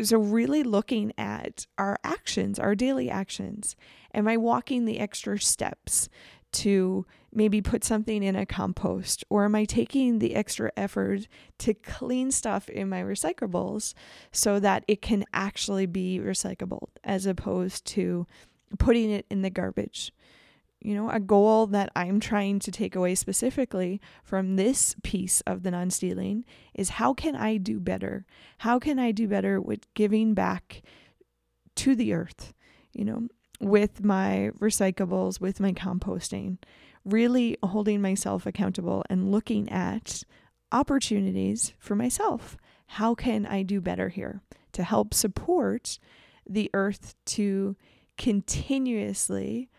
So, 0.00 0.18
really 0.18 0.62
looking 0.62 1.12
at 1.18 1.66
our 1.76 1.98
actions, 2.04 2.58
our 2.58 2.74
daily 2.74 3.10
actions. 3.10 3.74
Am 4.14 4.28
I 4.28 4.36
walking 4.36 4.84
the 4.84 5.00
extra 5.00 5.40
steps 5.40 6.08
to 6.50 7.04
maybe 7.32 7.60
put 7.60 7.84
something 7.84 8.22
in 8.22 8.36
a 8.36 8.46
compost? 8.46 9.24
Or 9.28 9.44
am 9.44 9.54
I 9.54 9.64
taking 9.64 10.18
the 10.18 10.34
extra 10.34 10.70
effort 10.76 11.26
to 11.58 11.74
clean 11.74 12.30
stuff 12.30 12.68
in 12.68 12.88
my 12.88 13.02
recyclables 13.02 13.94
so 14.32 14.60
that 14.60 14.84
it 14.88 15.02
can 15.02 15.24
actually 15.32 15.86
be 15.86 16.20
recyclable 16.20 16.88
as 17.04 17.26
opposed 17.26 17.84
to 17.86 18.26
putting 18.78 19.10
it 19.10 19.26
in 19.30 19.42
the 19.42 19.50
garbage? 19.50 20.12
You 20.80 20.94
know, 20.94 21.10
a 21.10 21.18
goal 21.18 21.66
that 21.68 21.90
I'm 21.96 22.20
trying 22.20 22.60
to 22.60 22.70
take 22.70 22.94
away 22.94 23.14
specifically 23.14 24.00
from 24.22 24.56
this 24.56 24.94
piece 25.02 25.40
of 25.42 25.62
the 25.62 25.70
non 25.70 25.90
stealing 25.90 26.44
is 26.74 26.90
how 26.90 27.14
can 27.14 27.34
I 27.34 27.56
do 27.56 27.80
better? 27.80 28.24
How 28.58 28.78
can 28.78 28.98
I 28.98 29.10
do 29.10 29.26
better 29.26 29.60
with 29.60 29.92
giving 29.94 30.34
back 30.34 30.82
to 31.76 31.94
the 31.94 32.12
earth, 32.12 32.52
you 32.92 33.04
know, 33.04 33.28
with 33.60 34.04
my 34.04 34.50
recyclables, 34.60 35.40
with 35.40 35.60
my 35.60 35.72
composting, 35.72 36.58
really 37.04 37.56
holding 37.62 38.00
myself 38.00 38.46
accountable 38.46 39.04
and 39.10 39.32
looking 39.32 39.68
at 39.70 40.22
opportunities 40.70 41.72
for 41.78 41.94
myself. 41.94 42.56
How 42.86 43.14
can 43.14 43.46
I 43.46 43.62
do 43.62 43.80
better 43.80 44.08
here 44.08 44.42
to 44.72 44.82
help 44.82 45.14
support 45.14 45.98
the 46.48 46.70
earth 46.72 47.14
to 47.26 47.76
continuously 48.16 49.70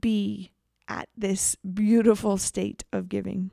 be 0.00 0.52
at 0.88 1.08
this 1.16 1.56
beautiful 1.56 2.38
state 2.38 2.84
of 2.92 3.08
giving? 3.08 3.50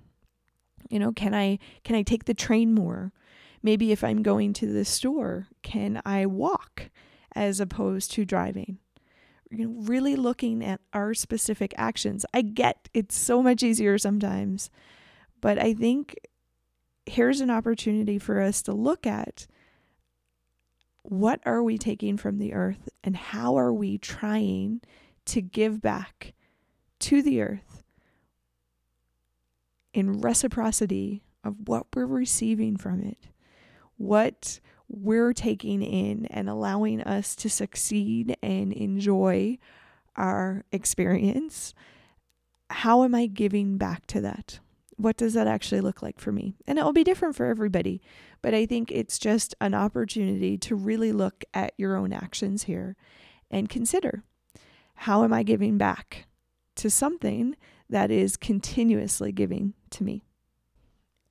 You 0.90 1.00
know, 1.00 1.12
can 1.12 1.34
I 1.34 1.60
can 1.84 1.96
I 1.96 2.04
take 2.04 2.26
the 2.26 2.34
train 2.34 2.74
more? 2.74 3.12
Maybe 3.64 3.92
if 3.92 4.04
I'm 4.04 4.22
going 4.22 4.54
to 4.54 4.68
the 4.72 4.86
store, 4.86 5.48
can 5.64 6.02
I 6.06 6.26
walk 6.26 6.90
as 7.36 7.60
opposed 7.60 8.12
to 8.12 8.26
driving? 8.26 8.78
You 9.50 9.68
know, 9.68 9.76
really 9.82 10.16
looking 10.16 10.64
at 10.64 10.82
our 10.94 11.14
specific 11.14 11.74
actions. 11.78 12.26
I 12.34 12.42
get 12.42 12.90
it's 12.94 13.16
so 13.16 13.42
much 13.42 13.64
easier 13.64 13.98
sometimes, 13.98 14.70
but 15.42 15.58
I 15.58 15.74
think 15.74 16.16
here's 17.06 17.42
an 17.42 17.50
opportunity 17.50 18.18
for 18.18 18.42
us 18.42 18.62
to 18.64 18.74
look 18.74 19.06
at 19.06 19.48
what 21.04 21.40
are 21.46 21.62
we 21.62 21.78
taking 21.78 22.18
from 22.18 22.40
the 22.40 22.54
earth 22.54 22.90
and 23.04 23.16
how 23.16 23.56
are 23.58 23.72
we 23.72 23.98
trying 23.98 24.82
to 25.26 25.42
give 25.42 25.82
back 25.82 26.34
to 27.00 27.22
the 27.22 27.42
earth 27.42 27.84
in 29.94 30.22
reciprocity 30.22 31.24
of 31.44 31.68
what 31.68 31.88
we're 31.96 32.06
receiving 32.06 32.76
from 32.76 33.02
it, 33.02 33.30
what 33.98 34.60
we're 34.88 35.34
taking 35.34 35.82
in 35.82 36.26
and 36.28 36.50
allowing 36.50 37.02
us 37.02 37.36
to 37.36 37.50
succeed 37.50 38.36
and 38.42 38.74
enjoy 38.74 39.58
our 40.16 40.66
experience. 40.72 41.74
How 42.70 43.04
am 43.04 43.16
I 43.16 43.28
giving 43.28 43.78
back 43.78 44.06
to 44.08 44.22
that? 44.22 44.60
What 44.98 45.18
does 45.18 45.34
that 45.34 45.48
actually 45.48 45.82
look 45.82 46.02
like 46.02 46.20
for 46.20 46.32
me? 46.32 46.56
And 46.68 46.80
it 46.80 46.86
will 46.86 46.94
be 46.94 47.04
different 47.04 47.36
for 47.36 47.46
everybody, 47.46 48.02
but 48.42 48.54
I 48.54 48.66
think 48.66 48.92
it's 48.92 49.20
just 49.20 49.54
an 49.60 49.74
opportunity 49.74 50.58
to 50.60 50.76
really 50.76 51.12
look 51.12 51.44
at 51.54 51.74
your 51.78 51.96
own 51.96 52.14
actions 52.14 52.64
here 52.64 52.96
and 53.52 53.70
consider 53.70 54.24
how 54.96 55.24
am 55.24 55.34
I 55.34 55.44
giving 55.44 55.78
back 55.78 56.28
to 56.76 56.90
something 56.90 57.56
that 57.90 58.12
is 58.12 58.38
continuously 58.38 59.32
giving 59.32 59.74
to 59.92 60.04
me. 60.04 60.24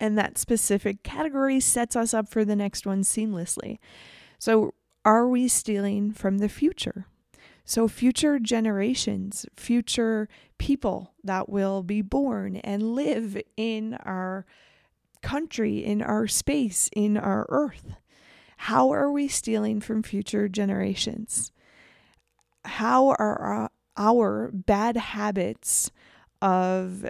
And 0.01 0.19
that 0.19 0.39
specific 0.39 1.03
category 1.03 1.61
sets 1.61 1.97
us 1.97 2.13
up 2.13 2.29
for 2.29 2.45
the 2.45 2.57
next 2.57 2.87
one 2.87 3.03
seamlessly. 3.03 3.79
So, 4.39 4.75
are 5.05 5.29
we 5.29 5.49
stealing 5.49 6.13
from 6.13 6.39
the 6.39 6.49
future? 6.49 7.07
So, 7.65 7.89
future 7.89 8.39
generations, 8.39 9.47
future 9.57 10.29
people 10.59 11.15
that 11.23 11.49
will 11.49 11.83
be 11.83 12.03
born 12.03 12.57
and 12.57 12.95
live 12.95 13.41
in 13.57 13.95
our 14.05 14.45
country, 15.23 15.85
in 15.85 16.03
our 16.03 16.27
space, 16.27 16.91
in 16.95 17.17
our 17.17 17.47
earth. 17.49 17.95
How 18.59 18.91
are 18.91 19.11
we 19.11 19.29
stealing 19.29 19.81
from 19.81 20.03
future 20.03 20.49
generations? 20.49 21.53
How 22.65 23.09
are 23.09 23.71
our, 23.97 24.51
bad 24.53 24.97
habits 24.97 25.91
of 26.43 27.09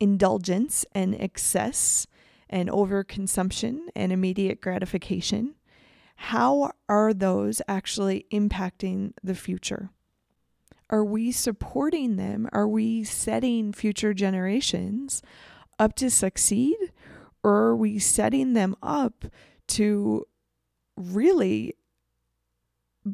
indulgence 0.00 0.84
and 0.92 1.14
excess 1.14 2.06
and 2.48 2.68
overconsumption 2.68 3.80
and 3.94 4.12
immediate 4.12 4.60
gratification, 4.60 5.54
how 6.16 6.72
are 6.88 7.12
those 7.12 7.62
actually 7.66 8.26
impacting 8.32 9.12
the 9.22 9.34
future? 9.34 9.90
Are 10.90 11.04
we 11.04 11.32
supporting 11.32 12.16
them? 12.16 12.48
Are 12.52 12.68
we 12.68 13.02
setting 13.04 13.72
future 13.72 14.12
generations 14.12 15.22
up 15.78 15.94
to 15.96 16.10
succeed? 16.10 16.76
Or 17.42 17.54
are 17.54 17.76
we 17.76 17.98
setting 17.98 18.52
them 18.52 18.76
up 18.82 19.24
to 19.68 20.26
really 20.96 21.74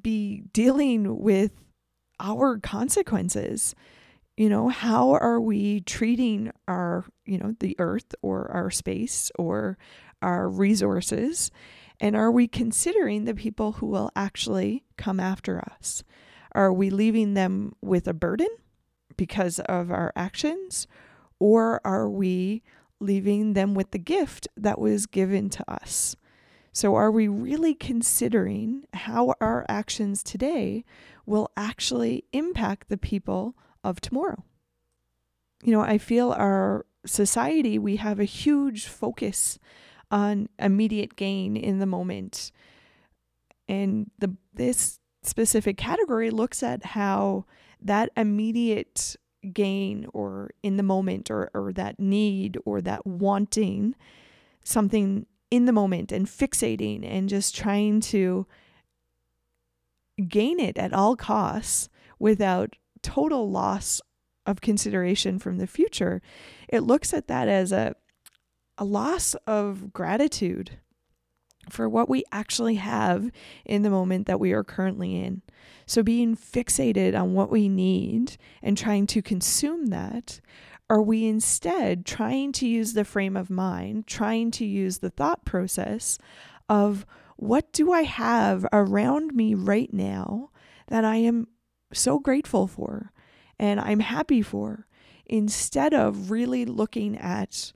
be 0.02 0.42
dealing 0.52 1.20
with 1.20 1.52
our 2.20 2.58
consequences? 2.58 3.74
you 4.38 4.48
know 4.48 4.68
how 4.68 5.10
are 5.10 5.40
we 5.40 5.80
treating 5.80 6.52
our 6.68 7.04
you 7.26 7.36
know 7.38 7.56
the 7.58 7.74
earth 7.80 8.14
or 8.22 8.48
our 8.52 8.70
space 8.70 9.32
or 9.36 9.76
our 10.22 10.48
resources? 10.48 11.50
And 12.00 12.14
are 12.14 12.30
we 12.30 12.46
considering 12.46 13.24
the 13.24 13.34
people 13.34 13.72
who 13.72 13.86
will 13.86 14.10
actually 14.14 14.84
come 14.96 15.18
after 15.18 15.58
us? 15.58 16.04
Are 16.52 16.72
we 16.72 16.90
leaving 16.90 17.34
them 17.34 17.74
with 17.82 18.06
a 18.06 18.14
burden 18.14 18.48
because 19.16 19.58
of 19.60 19.90
our 19.90 20.12
actions? 20.14 20.86
Or 21.40 21.80
are 21.84 22.08
we 22.08 22.62
leaving 23.00 23.54
them 23.54 23.74
with 23.74 23.90
the 23.90 23.98
gift 23.98 24.46
that 24.56 24.78
was 24.78 25.06
given 25.06 25.50
to 25.50 25.68
us 25.70 26.14
so 26.78 26.94
are 26.94 27.10
we 27.10 27.26
really 27.26 27.74
considering 27.74 28.84
how 28.94 29.34
our 29.40 29.66
actions 29.68 30.22
today 30.22 30.84
will 31.26 31.50
actually 31.56 32.22
impact 32.32 32.88
the 32.88 32.96
people 32.96 33.56
of 33.82 34.00
tomorrow. 34.00 34.44
You 35.64 35.72
know, 35.72 35.80
I 35.80 35.98
feel 35.98 36.30
our 36.30 36.86
society, 37.04 37.80
we 37.80 37.96
have 37.96 38.20
a 38.20 38.24
huge 38.24 38.86
focus 38.86 39.58
on 40.12 40.50
immediate 40.56 41.16
gain 41.16 41.56
in 41.56 41.80
the 41.80 41.86
moment. 41.86 42.52
And 43.66 44.12
the 44.20 44.36
this 44.54 45.00
specific 45.24 45.78
category 45.78 46.30
looks 46.30 46.62
at 46.62 46.84
how 46.84 47.44
that 47.82 48.10
immediate 48.16 49.16
gain 49.52 50.06
or 50.12 50.50
in 50.62 50.76
the 50.76 50.84
moment 50.84 51.28
or, 51.28 51.50
or 51.54 51.72
that 51.72 51.98
need 51.98 52.56
or 52.64 52.80
that 52.82 53.04
wanting 53.04 53.96
something 54.62 55.26
in 55.50 55.64
the 55.64 55.72
moment 55.72 56.12
and 56.12 56.26
fixating 56.26 57.04
and 57.04 57.28
just 57.28 57.54
trying 57.54 58.00
to 58.00 58.46
gain 60.26 60.58
it 60.58 60.76
at 60.76 60.92
all 60.92 61.16
costs 61.16 61.88
without 62.18 62.76
total 63.02 63.50
loss 63.50 64.00
of 64.44 64.60
consideration 64.60 65.38
from 65.38 65.58
the 65.58 65.66
future, 65.66 66.20
it 66.68 66.80
looks 66.80 67.12
at 67.12 67.28
that 67.28 67.48
as 67.48 67.70
a, 67.70 67.94
a 68.76 68.84
loss 68.84 69.34
of 69.46 69.92
gratitude 69.92 70.78
for 71.70 71.88
what 71.88 72.08
we 72.08 72.24
actually 72.32 72.76
have 72.76 73.30
in 73.64 73.82
the 73.82 73.90
moment 73.90 74.26
that 74.26 74.40
we 74.40 74.52
are 74.52 74.64
currently 74.64 75.16
in. 75.16 75.42
So, 75.86 76.02
being 76.02 76.36
fixated 76.36 77.18
on 77.18 77.34
what 77.34 77.50
we 77.50 77.68
need 77.68 78.36
and 78.62 78.76
trying 78.76 79.06
to 79.08 79.22
consume 79.22 79.86
that, 79.86 80.40
are 80.90 81.02
we 81.02 81.26
instead 81.26 82.06
trying 82.06 82.52
to 82.52 82.66
use 82.66 82.94
the 82.94 83.04
frame 83.04 83.36
of 83.36 83.50
mind, 83.50 84.06
trying 84.06 84.50
to 84.52 84.64
use 84.64 84.98
the 84.98 85.10
thought 85.10 85.44
process 85.44 86.18
of 86.68 87.06
what 87.36 87.72
do 87.72 87.92
I 87.92 88.02
have 88.02 88.66
around 88.72 89.34
me 89.34 89.54
right 89.54 89.92
now 89.92 90.50
that 90.88 91.04
I 91.04 91.16
am 91.16 91.48
so 91.92 92.18
grateful 92.18 92.66
for 92.66 93.12
and 93.58 93.80
I'm 93.80 94.00
happy 94.00 94.42
for 94.42 94.86
instead 95.26 95.94
of 95.94 96.30
really 96.30 96.64
looking 96.64 97.16
at 97.16 97.72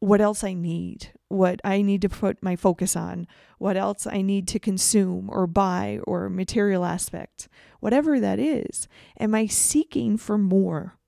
what 0.00 0.20
else 0.20 0.44
I 0.44 0.52
need, 0.52 1.12
what 1.28 1.60
I 1.64 1.82
need 1.82 2.02
to 2.02 2.08
put 2.08 2.42
my 2.42 2.56
focus 2.56 2.96
on, 2.96 3.26
what 3.58 3.76
else 3.76 4.06
I 4.06 4.22
need 4.22 4.46
to 4.48 4.58
consume 4.58 5.30
or 5.30 5.46
buy 5.46 6.00
or 6.04 6.28
material 6.28 6.84
aspect, 6.84 7.48
whatever 7.80 8.20
that 8.20 8.38
is. 8.38 8.88
Am 9.18 9.34
I 9.34 9.46
seeking 9.46 10.16
for 10.16 10.36
more? 10.36 10.98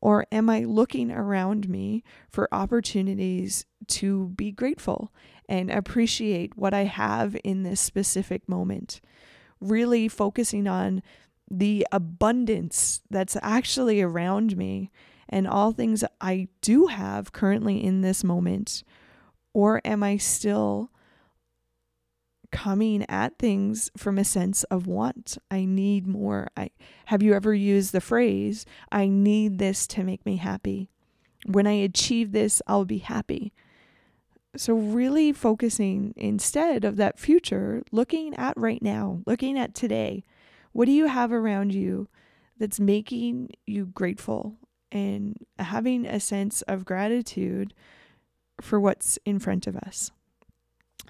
Or 0.00 0.26
am 0.32 0.48
I 0.48 0.60
looking 0.60 1.10
around 1.10 1.68
me 1.68 2.02
for 2.30 2.48
opportunities 2.52 3.66
to 3.88 4.28
be 4.30 4.50
grateful 4.50 5.12
and 5.48 5.70
appreciate 5.70 6.56
what 6.56 6.72
I 6.72 6.84
have 6.84 7.36
in 7.44 7.62
this 7.62 7.80
specific 7.80 8.48
moment? 8.48 9.00
Really 9.60 10.08
focusing 10.08 10.66
on 10.66 11.02
the 11.50 11.86
abundance 11.92 13.02
that's 13.10 13.36
actually 13.42 14.00
around 14.00 14.56
me 14.56 14.90
and 15.28 15.46
all 15.46 15.72
things 15.72 16.02
I 16.20 16.48
do 16.62 16.86
have 16.86 17.32
currently 17.32 17.82
in 17.84 18.00
this 18.00 18.24
moment? 18.24 18.82
Or 19.52 19.80
am 19.84 20.02
I 20.02 20.16
still 20.16 20.89
coming 22.50 23.04
at 23.08 23.38
things 23.38 23.90
from 23.96 24.18
a 24.18 24.24
sense 24.24 24.64
of 24.64 24.86
want? 24.86 25.38
I 25.50 25.64
need 25.64 26.06
more. 26.06 26.48
I 26.56 26.70
have 27.06 27.22
you 27.22 27.34
ever 27.34 27.54
used 27.54 27.92
the 27.92 28.00
phrase, 28.00 28.66
I 28.90 29.08
need 29.08 29.58
this 29.58 29.86
to 29.88 30.04
make 30.04 30.24
me 30.24 30.36
happy? 30.36 30.90
When 31.46 31.66
I 31.66 31.72
achieve 31.72 32.32
this, 32.32 32.60
I'll 32.66 32.84
be 32.84 32.98
happy. 32.98 33.52
So, 34.56 34.74
really 34.74 35.32
focusing 35.32 36.12
instead 36.16 36.84
of 36.84 36.96
that 36.96 37.18
future, 37.18 37.82
looking 37.92 38.34
at 38.34 38.56
right 38.56 38.82
now, 38.82 39.22
looking 39.24 39.56
at 39.58 39.74
today, 39.74 40.24
what 40.72 40.86
do 40.86 40.92
you 40.92 41.06
have 41.06 41.32
around 41.32 41.72
you 41.72 42.08
that's 42.58 42.80
making 42.80 43.50
you 43.66 43.86
grateful 43.86 44.56
and 44.90 45.36
having 45.58 46.04
a 46.04 46.18
sense 46.18 46.62
of 46.62 46.84
gratitude 46.84 47.74
for 48.60 48.80
what's 48.80 49.18
in 49.24 49.38
front 49.38 49.68
of 49.68 49.76
us? 49.76 50.10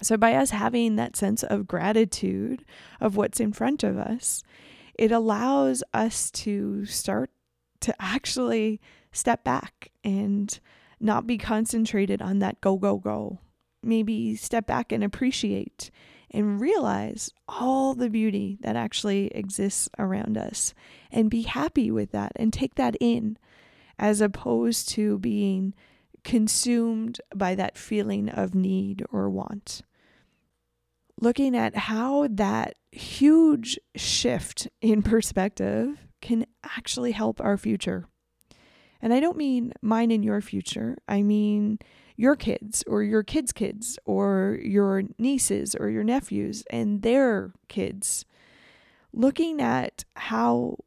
So, 0.01 0.17
by 0.17 0.33
us 0.33 0.49
having 0.49 0.95
that 0.95 1.15
sense 1.15 1.43
of 1.43 1.67
gratitude 1.67 2.65
of 2.99 3.15
what's 3.15 3.39
in 3.39 3.53
front 3.53 3.83
of 3.83 3.97
us, 3.97 4.43
it 4.95 5.11
allows 5.11 5.83
us 5.93 6.31
to 6.31 6.85
start 6.85 7.29
to 7.81 7.95
actually 7.99 8.79
step 9.11 9.43
back 9.43 9.91
and 10.03 10.59
not 10.99 11.25
be 11.25 11.37
concentrated 11.37 12.21
on 12.21 12.39
that 12.39 12.61
go, 12.61 12.77
go, 12.77 12.97
go 12.97 13.39
maybe 13.83 14.35
step 14.35 14.67
back 14.67 14.91
and 14.91 15.03
appreciate 15.03 15.91
and 16.29 16.61
realize 16.61 17.31
all 17.47 17.93
the 17.93 18.09
beauty 18.09 18.57
that 18.61 18.75
actually 18.75 19.27
exists 19.27 19.89
around 19.99 20.37
us 20.37 20.73
and 21.11 21.29
be 21.29 21.41
happy 21.41 21.91
with 21.91 22.11
that 22.11 22.31
and 22.35 22.53
take 22.53 22.75
that 22.75 22.95
in 22.99 23.37
as 23.99 24.21
opposed 24.21 24.87
to 24.89 25.19
being 25.19 25.73
consumed 26.23 27.19
by 27.35 27.55
that 27.55 27.77
feeling 27.77 28.29
of 28.29 28.55
need 28.55 29.03
or 29.11 29.29
want. 29.29 29.81
Looking 31.21 31.55
at 31.55 31.75
how 31.75 32.27
that 32.31 32.75
huge 32.91 33.79
shift 33.95 34.67
in 34.81 35.01
perspective 35.03 35.97
can 36.19 36.45
actually 36.63 37.11
help 37.11 37.39
our 37.39 37.57
future. 37.57 38.07
And 39.01 39.13
I 39.13 39.19
don't 39.19 39.37
mean 39.37 39.71
mine 39.81 40.11
and 40.11 40.25
your 40.25 40.41
future, 40.41 40.97
I 41.07 41.21
mean 41.21 41.79
your 42.17 42.35
kids 42.35 42.83
or 42.85 43.01
your 43.01 43.23
kids' 43.23 43.51
kids 43.51 43.97
or 44.05 44.59
your 44.61 45.03
nieces 45.17 45.75
or 45.75 45.89
your 45.89 46.03
nephews 46.03 46.63
and 46.69 47.01
their 47.01 47.53
kids. 47.67 48.25
Looking 49.13 49.61
at 49.61 50.05
how 50.15 50.77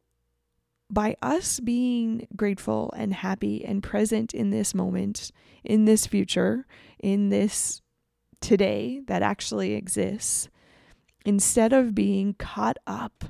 by 0.89 1.15
us 1.21 1.59
being 1.59 2.27
grateful 2.35 2.93
and 2.95 3.13
happy 3.13 3.65
and 3.65 3.83
present 3.83 4.33
in 4.33 4.51
this 4.51 4.73
moment, 4.73 5.31
in 5.63 5.85
this 5.85 6.05
future, 6.05 6.65
in 6.99 7.29
this 7.29 7.81
today 8.45 9.01
that 9.07 9.23
actually 9.23 9.73
exists, 9.73 10.49
instead 11.25 11.73
of 11.73 11.95
being 11.95 12.35
caught 12.35 12.77
up 12.85 13.25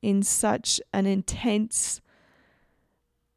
in 0.00 0.22
such 0.22 0.80
an 0.92 1.06
intense 1.06 2.00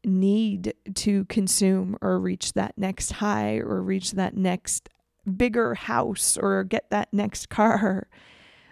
need 0.04 0.74
to 0.94 1.24
consume 1.24 1.96
or 2.00 2.20
reach 2.20 2.52
that 2.52 2.78
next 2.78 3.12
high 3.14 3.56
or 3.56 3.82
reach 3.82 4.12
that 4.12 4.36
next 4.36 4.88
bigger 5.36 5.74
house 5.74 6.36
or 6.36 6.62
get 6.62 6.88
that 6.90 7.12
next 7.12 7.48
car. 7.48 8.06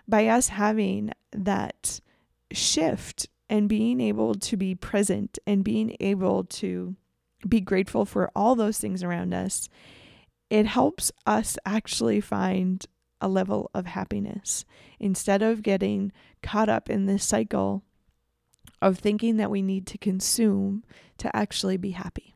By 0.06 0.28
us 0.28 0.48
having 0.48 1.10
that 1.32 2.00
shift 2.52 3.28
and 3.50 3.68
being 3.68 4.00
able 4.00 4.36
to 4.36 4.56
be 4.56 4.76
present 4.76 5.36
and 5.48 5.64
being 5.64 5.96
able 5.98 6.44
to 6.44 6.94
be 7.48 7.60
grateful 7.60 8.04
for 8.04 8.30
all 8.36 8.54
those 8.54 8.78
things 8.78 9.02
around 9.02 9.34
us, 9.34 9.68
it 10.52 10.66
helps 10.66 11.10
us 11.24 11.56
actually 11.64 12.20
find 12.20 12.84
a 13.22 13.28
level 13.28 13.70
of 13.72 13.86
happiness 13.86 14.66
instead 15.00 15.40
of 15.40 15.62
getting 15.62 16.12
caught 16.42 16.68
up 16.68 16.90
in 16.90 17.06
this 17.06 17.24
cycle 17.24 17.82
of 18.82 18.98
thinking 18.98 19.38
that 19.38 19.50
we 19.50 19.62
need 19.62 19.86
to 19.86 19.96
consume 19.96 20.84
to 21.16 21.34
actually 21.34 21.78
be 21.78 21.92
happy. 21.92 22.34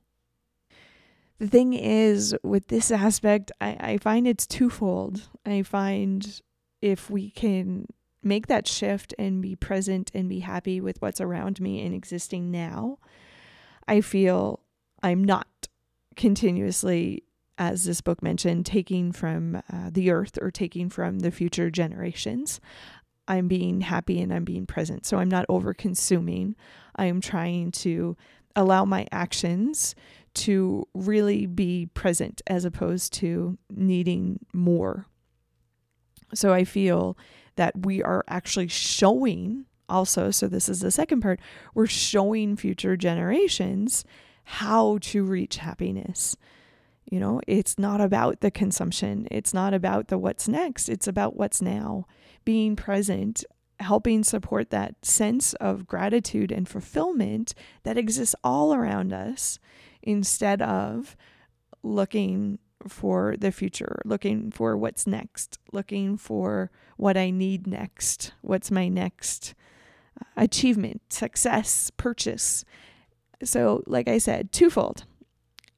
The 1.39 1.47
thing 1.47 1.75
is, 1.75 2.35
with 2.43 2.69
this 2.69 2.91
aspect, 2.91 3.53
I, 3.61 3.77
I 3.79 3.99
find 3.99 4.27
it's 4.27 4.47
twofold. 4.47 5.29
I 5.45 5.63
find 5.63 6.41
if 6.81 7.11
we 7.11 7.29
can 7.29 7.85
make 8.23 8.47
that 8.47 8.67
shift 8.67 9.13
and 9.19 9.43
be 9.43 9.57
present 9.57 10.11
and 10.15 10.27
be 10.27 10.41
happy 10.41 10.81
with 10.81 11.03
what's 11.03 11.21
around 11.21 11.61
me 11.61 11.85
and 11.85 11.95
existing 11.95 12.51
now, 12.51 12.97
I 13.87 14.01
feel 14.01 14.61
I'm 15.03 15.23
not 15.23 15.69
continuously, 16.17 17.25
as 17.59 17.85
this 17.85 18.01
book 18.01 18.23
mentioned, 18.23 18.67
taking 18.67 19.13
from 19.13 19.57
uh, 19.73 19.91
the 19.91 20.11
earth 20.11 20.39
or 20.41 20.51
taking 20.51 20.91
from 20.91 21.21
the 21.21 21.31
future 21.31 21.71
generations. 21.71 22.61
I'm 23.29 23.49
being 23.49 23.81
happy 23.81 24.21
and 24.21 24.33
I'm 24.33 24.45
being 24.45 24.67
present. 24.67 25.07
So 25.07 25.19
I'm 25.19 25.29
not 25.29 25.47
over 25.49 25.75
consuming. 25.75 26.55
I 26.95 27.07
am 27.07 27.21
trying 27.21 27.73
to 27.73 28.17
allow 28.55 28.85
my 28.85 29.07
actions 29.11 29.95
to 30.35 30.87
really 30.95 31.47
be 31.47 31.87
present 31.95 32.43
as 32.47 32.65
opposed 32.65 33.13
to 33.15 33.59
needing 33.71 34.45
more. 34.53 35.07
So 36.35 36.53
I 36.53 36.65
feel 36.65 37.17
that 37.57 37.87
we 37.87 38.03
are 38.03 38.25
actually 38.29 38.69
showing 38.69 39.65
also, 39.89 40.31
so 40.31 40.49
this 40.49 40.69
is 40.69 40.81
the 40.81 40.91
second 40.91 41.21
part, 41.21 41.41
we're 41.75 41.87
showing 41.87 42.57
future 42.57 42.97
generations 42.97 44.05
how 44.45 44.99
to 45.01 45.25
reach 45.25 45.57
happiness. 45.57 46.37
You 47.11 47.21
know, 47.21 47.41
it's 47.47 47.79
not 47.79 48.01
about 48.01 48.41
the 48.41 48.51
consumption, 48.51 49.29
it's 49.31 49.55
not 49.55 49.73
about 49.73 50.09
the 50.09 50.19
what's 50.19 50.49
next, 50.49 50.89
it's 50.89 51.07
about 51.07 51.37
what's 51.37 51.63
now 51.63 52.07
being 52.45 52.75
present, 52.75 53.45
helping 53.79 54.25
support 54.25 54.71
that 54.71 55.05
sense 55.05 55.55
of 55.55 55.87
gratitude 55.87 56.51
and 56.51 56.69
fulfillment 56.69 57.55
that 57.85 57.99
exists 57.99 58.35
all 58.43 58.75
around 58.75 59.13
us 59.13 59.59
instead 60.03 60.63
of 60.63 61.17
looking 61.83 62.59
for 62.89 63.37
the 63.39 63.53
future, 63.53 64.01
looking 64.05 64.51
for 64.51 64.77
what's 64.77 65.07
next, 65.07 65.59
looking 65.73 66.17
for 66.17 66.71
what 66.97 67.17
I 67.17 67.31
need 67.31 67.67
next, 67.67 68.33
what's 68.43 68.71
my 68.71 68.89
next 68.89 69.55
uh, 70.21 70.25
achievement, 70.37 71.03
success, 71.13 71.91
purchase. 71.97 72.65
So, 73.43 73.83
like 73.87 74.09
I 74.09 74.19
said, 74.19 74.53
twofold. 74.53 75.05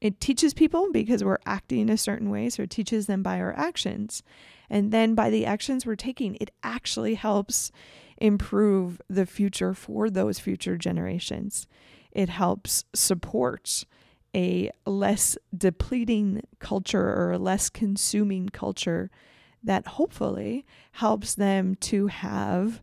It 0.01 0.21
teaches 0.21 0.53
people 0.53 0.91
because 0.91 1.23
we're 1.23 1.39
acting 1.45 1.89
a 1.89 1.97
certain 1.97 2.29
way, 2.29 2.49
so 2.49 2.63
it 2.63 2.69
teaches 2.69 3.07
them 3.07 3.21
by 3.21 3.39
our 3.39 3.53
actions. 3.57 4.23
And 4.69 4.91
then 4.91 5.13
by 5.13 5.29
the 5.29 5.45
actions 5.45 5.85
we're 5.85 5.95
taking, 5.95 6.35
it 6.39 6.51
actually 6.63 7.15
helps 7.15 7.71
improve 8.17 9.01
the 9.09 9.25
future 9.25 9.73
for 9.73 10.09
those 10.09 10.39
future 10.39 10.77
generations. 10.77 11.67
It 12.11 12.29
helps 12.29 12.85
support 12.93 13.85
a 14.35 14.69
less 14.85 15.37
depleting 15.55 16.43
culture 16.59 17.13
or 17.13 17.31
a 17.31 17.39
less 17.39 17.69
consuming 17.69 18.49
culture 18.49 19.09
that 19.63 19.87
hopefully 19.87 20.65
helps 20.93 21.35
them 21.35 21.75
to 21.75 22.07
have 22.07 22.81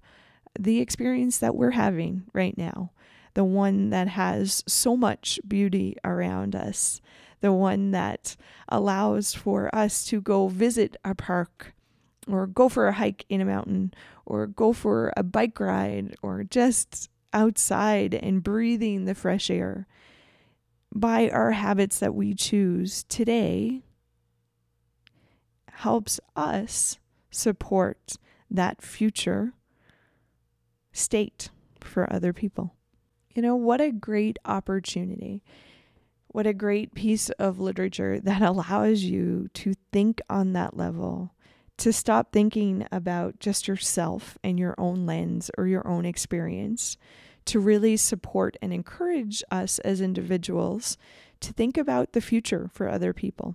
the 0.58 0.80
experience 0.80 1.38
that 1.38 1.54
we're 1.54 1.70
having 1.70 2.24
right 2.32 2.56
now. 2.58 2.90
The 3.36 3.44
one 3.44 3.90
that 3.90 4.08
has 4.08 4.64
so 4.66 4.96
much 4.96 5.38
beauty 5.46 5.94
around 6.02 6.56
us, 6.56 7.02
the 7.42 7.52
one 7.52 7.90
that 7.90 8.34
allows 8.66 9.34
for 9.34 9.68
us 9.74 10.06
to 10.06 10.22
go 10.22 10.48
visit 10.48 10.96
a 11.04 11.14
park 11.14 11.74
or 12.26 12.46
go 12.46 12.70
for 12.70 12.88
a 12.88 12.94
hike 12.94 13.26
in 13.28 13.42
a 13.42 13.44
mountain 13.44 13.92
or 14.24 14.46
go 14.46 14.72
for 14.72 15.12
a 15.18 15.22
bike 15.22 15.60
ride 15.60 16.14
or 16.22 16.44
just 16.44 17.10
outside 17.34 18.14
and 18.14 18.42
breathing 18.42 19.04
the 19.04 19.14
fresh 19.14 19.50
air 19.50 19.86
by 20.94 21.28
our 21.28 21.52
habits 21.52 21.98
that 21.98 22.14
we 22.14 22.32
choose 22.32 23.04
today 23.04 23.82
helps 25.72 26.18
us 26.34 26.98
support 27.30 28.14
that 28.50 28.80
future 28.80 29.52
state 30.90 31.50
for 31.82 32.10
other 32.10 32.32
people. 32.32 32.75
You 33.36 33.42
know, 33.42 33.54
what 33.54 33.82
a 33.82 33.92
great 33.92 34.38
opportunity. 34.46 35.42
What 36.28 36.46
a 36.46 36.54
great 36.54 36.94
piece 36.94 37.28
of 37.30 37.60
literature 37.60 38.18
that 38.24 38.40
allows 38.40 39.02
you 39.02 39.48
to 39.54 39.74
think 39.92 40.22
on 40.30 40.54
that 40.54 40.74
level 40.74 41.34
to 41.76 41.92
stop 41.92 42.32
thinking 42.32 42.86
about 42.90 43.38
just 43.38 43.68
yourself 43.68 44.38
and 44.42 44.58
your 44.58 44.74
own 44.78 45.04
lens 45.04 45.50
or 45.58 45.66
your 45.66 45.86
own 45.86 46.06
experience, 46.06 46.96
to 47.44 47.60
really 47.60 47.98
support 47.98 48.56
and 48.62 48.72
encourage 48.72 49.44
us 49.50 49.78
as 49.80 50.00
individuals 50.00 50.96
to 51.40 51.52
think 51.52 51.76
about 51.76 52.12
the 52.14 52.22
future 52.22 52.70
for 52.72 52.88
other 52.88 53.12
people. 53.12 53.54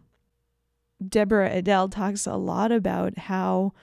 Deborah 1.05 1.51
Adele 1.51 1.89
talks 1.89 2.27
a 2.27 2.35
lot 2.35 2.71
about 2.71 3.17
how 3.17 3.73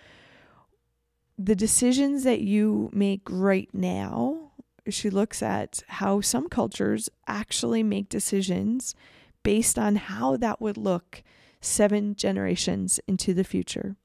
the 1.37 1.57
decisions 1.57 2.23
that 2.23 2.41
you 2.41 2.89
make 2.93 3.23
right 3.29 3.69
now, 3.73 4.48
she 4.91 5.11
looks 5.11 5.43
at 5.43 5.83
how 5.89 6.21
some 6.21 6.49
cultures 6.49 7.09
actually 7.27 7.83
make 7.83 8.09
decisions 8.09 8.95
based 9.43 9.79
on 9.79 9.97
how 9.97 10.37
that 10.37 10.61
would 10.61 10.77
look 10.77 11.23
seven 11.61 12.15
generations 12.15 13.01
into 13.07 13.35
the 13.35 13.45
future. 13.45 13.97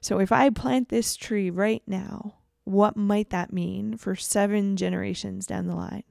So 0.00 0.18
if 0.18 0.32
I 0.32 0.50
plant 0.50 0.88
this 0.88 1.16
tree 1.16 1.50
right 1.50 1.82
now, 1.86 2.34
what 2.64 2.96
might 2.96 3.30
that 3.30 3.52
mean 3.52 3.96
for 3.96 4.16
seven 4.16 4.76
generations 4.76 5.46
down 5.46 5.66
the 5.66 5.76
line? 5.76 6.04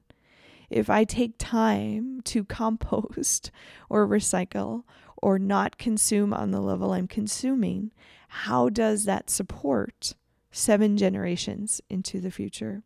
If 0.70 0.88
I 0.88 1.04
take 1.04 1.34
time 1.38 2.20
to 2.22 2.44
compost 2.60 3.50
or 3.90 4.06
recycle 4.06 4.84
or 5.16 5.38
not 5.38 5.78
consume 5.78 6.32
on 6.32 6.50
the 6.50 6.60
level 6.60 6.92
I'm 6.92 7.06
consuming, 7.06 7.92
how 8.28 8.68
does 8.68 9.04
that 9.04 9.30
support 9.30 10.14
seven 10.50 10.96
generations 10.96 11.80
into 11.88 12.20
the 12.20 12.30
future? 12.30 12.82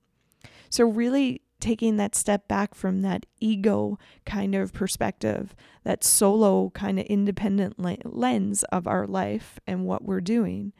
So, 0.71 0.85
really 0.85 1.43
taking 1.59 1.97
that 1.97 2.15
step 2.15 2.47
back 2.49 2.75
from 2.75 3.03
that 3.03 3.27
ego 3.41 3.99
kind 4.25 4.55
of 4.55 4.73
perspective, 4.73 5.55
that 5.85 6.05
solo 6.05 6.71
kind 6.71 6.99
of 6.99 7.07
independent 7.07 7.79
lens 8.05 8.63
of 8.65 8.87
our 8.87 9.07
life 9.07 9.59
and 9.67 9.87
what 9.87 10.05
we're 10.05 10.21
doing, 10.21 10.73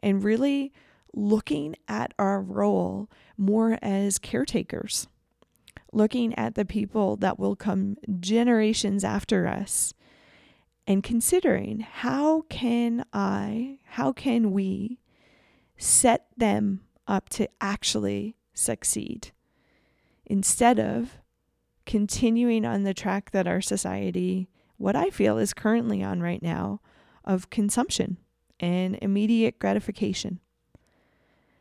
and 0.00 0.22
really 0.22 0.72
looking 1.14 1.74
at 1.88 2.12
our 2.18 2.40
role 2.40 3.10
more 3.36 3.78
as 3.80 4.18
caretakers, 4.18 5.08
looking 5.92 6.34
at 6.34 6.54
the 6.54 6.64
people 6.64 7.16
that 7.16 7.38
will 7.38 7.56
come 7.56 7.96
generations 8.20 9.02
after 9.02 9.46
us 9.46 9.94
and 10.88 11.02
considering 11.02 11.80
how 11.80 12.40
can 12.48 13.04
I, 13.12 13.78
how 13.84 14.10
can 14.10 14.52
we 14.52 14.98
set 15.76 16.26
them 16.34 16.80
up 17.06 17.28
to 17.28 17.46
actually 17.60 18.37
succeed 18.58 19.30
instead 20.26 20.78
of 20.78 21.18
continuing 21.86 22.64
on 22.64 22.82
the 22.82 22.92
track 22.92 23.30
that 23.30 23.46
our 23.46 23.60
society, 23.60 24.48
what 24.76 24.94
I 24.94 25.10
feel 25.10 25.38
is 25.38 25.54
currently 25.54 26.02
on 26.02 26.20
right 26.20 26.42
now, 26.42 26.80
of 27.24 27.50
consumption 27.50 28.18
and 28.60 28.98
immediate 29.00 29.58
gratification. 29.58 30.40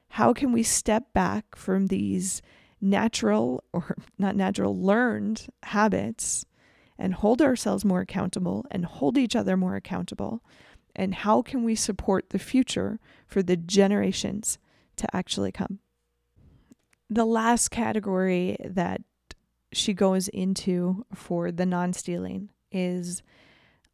How 0.09 0.33
can 0.33 0.51
we 0.51 0.63
step 0.63 1.13
back 1.13 1.55
from 1.55 1.87
these 1.87 2.41
natural 2.81 3.63
or 3.71 3.95
not 4.17 4.35
natural, 4.35 4.79
learned 4.79 5.47
habits 5.63 6.45
and 6.97 7.13
hold 7.13 7.41
ourselves 7.41 7.85
more 7.85 8.01
accountable 8.01 8.65
and 8.71 8.85
hold 8.85 9.17
each 9.17 9.35
other 9.35 9.55
more 9.55 9.75
accountable? 9.75 10.43
And 10.95 11.13
how 11.13 11.41
can 11.41 11.63
we 11.63 11.75
support 11.75 12.31
the 12.31 12.39
future 12.39 12.99
for 13.27 13.43
the 13.43 13.55
generations 13.55 14.57
to 14.97 15.15
actually 15.15 15.51
come? 15.51 15.79
The 17.09 17.25
last 17.25 17.69
category 17.69 18.57
that 18.63 19.01
she 19.71 19.93
goes 19.93 20.27
into 20.27 21.05
for 21.13 21.51
the 21.51 21.65
non 21.65 21.93
stealing 21.93 22.49
is 22.71 23.23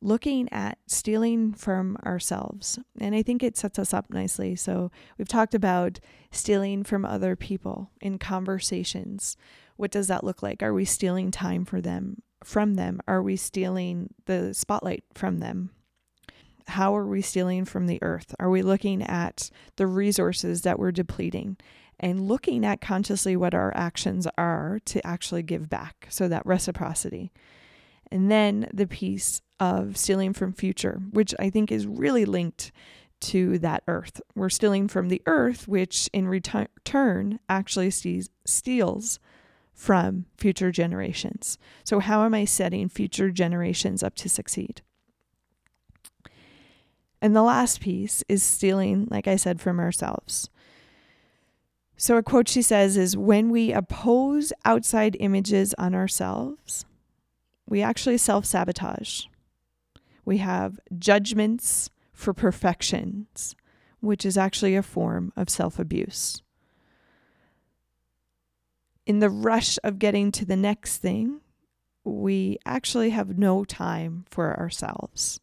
looking 0.03 0.51
at 0.51 0.77
stealing 0.85 1.53
from 1.53 1.97
ourselves. 2.05 2.77
And 2.99 3.15
I 3.15 3.23
think 3.23 3.41
it 3.41 3.57
sets 3.57 3.79
us 3.79 3.93
up 3.93 4.09
nicely. 4.09 4.55
So 4.55 4.91
we've 5.17 5.27
talked 5.27 5.55
about 5.55 5.99
stealing 6.31 6.83
from 6.83 7.05
other 7.05 7.35
people 7.35 7.89
in 8.01 8.19
conversations. 8.19 9.37
What 9.77 9.91
does 9.91 10.07
that 10.07 10.23
look 10.23 10.43
like? 10.43 10.61
Are 10.61 10.73
we 10.73 10.85
stealing 10.85 11.31
time 11.31 11.63
for 11.65 11.81
them 11.81 12.21
from 12.43 12.75
them? 12.75 12.99
Are 13.07 13.23
we 13.23 13.37
stealing 13.37 14.13
the 14.25 14.53
spotlight 14.53 15.05
from 15.13 15.39
them? 15.39 15.69
How 16.67 16.95
are 16.95 17.05
we 17.05 17.21
stealing 17.21 17.65
from 17.65 17.87
the 17.87 18.01
earth? 18.01 18.35
Are 18.39 18.49
we 18.49 18.61
looking 18.61 19.01
at 19.01 19.49
the 19.77 19.87
resources 19.87 20.61
that 20.61 20.79
we're 20.79 20.91
depleting 20.91 21.57
and 22.03 22.27
looking 22.27 22.65
at 22.65 22.81
consciously 22.81 23.37
what 23.37 23.53
our 23.53 23.71
actions 23.77 24.27
are 24.37 24.81
to 24.83 25.05
actually 25.07 25.41
give 25.41 25.69
back? 25.69 26.05
So 26.09 26.27
that 26.27 26.45
reciprocity. 26.45 27.31
And 28.11 28.29
then 28.29 28.69
the 28.73 28.85
piece 28.85 29.41
of 29.57 29.95
stealing 29.95 30.33
from 30.33 30.51
future, 30.51 31.01
which 31.11 31.33
I 31.39 31.49
think 31.49 31.71
is 31.71 31.87
really 31.87 32.25
linked 32.25 32.73
to 33.21 33.57
that 33.59 33.83
earth. 33.87 34.19
We're 34.35 34.49
stealing 34.49 34.89
from 34.89 35.07
the 35.07 35.21
earth, 35.25 35.65
which 35.65 36.09
in 36.11 36.27
return 36.27 37.39
actually 37.47 37.89
steals 38.45 39.19
from 39.73 40.25
future 40.37 40.73
generations. 40.73 41.57
So, 41.85 41.99
how 41.99 42.25
am 42.25 42.33
I 42.33 42.43
setting 42.43 42.89
future 42.89 43.31
generations 43.31 44.03
up 44.03 44.15
to 44.15 44.27
succeed? 44.29 44.81
And 47.21 47.33
the 47.33 47.43
last 47.43 47.79
piece 47.79 48.25
is 48.27 48.43
stealing, 48.43 49.07
like 49.09 49.29
I 49.29 49.37
said, 49.37 49.61
from 49.61 49.79
ourselves. 49.79 50.49
So, 51.95 52.17
a 52.17 52.23
quote 52.23 52.47
she 52.47 52.61
says 52.61 52.97
is 52.97 53.15
When 53.15 53.49
we 53.49 53.71
oppose 53.71 54.51
outside 54.65 55.17
images 55.19 55.73
on 55.77 55.93
ourselves, 55.93 56.85
we 57.67 57.81
actually 57.81 58.17
self 58.17 58.45
sabotage. 58.45 59.25
We 60.25 60.37
have 60.37 60.79
judgments 60.97 61.89
for 62.11 62.33
perfections, 62.33 63.55
which 63.99 64.25
is 64.25 64.37
actually 64.37 64.75
a 64.75 64.83
form 64.83 65.33
of 65.35 65.49
self 65.49 65.79
abuse. 65.79 66.41
In 69.05 69.19
the 69.19 69.29
rush 69.29 69.77
of 69.83 69.99
getting 69.99 70.31
to 70.31 70.45
the 70.45 70.55
next 70.55 70.97
thing, 70.97 71.41
we 72.05 72.57
actually 72.65 73.11
have 73.11 73.37
no 73.37 73.63
time 73.63 74.25
for 74.29 74.57
ourselves. 74.57 75.39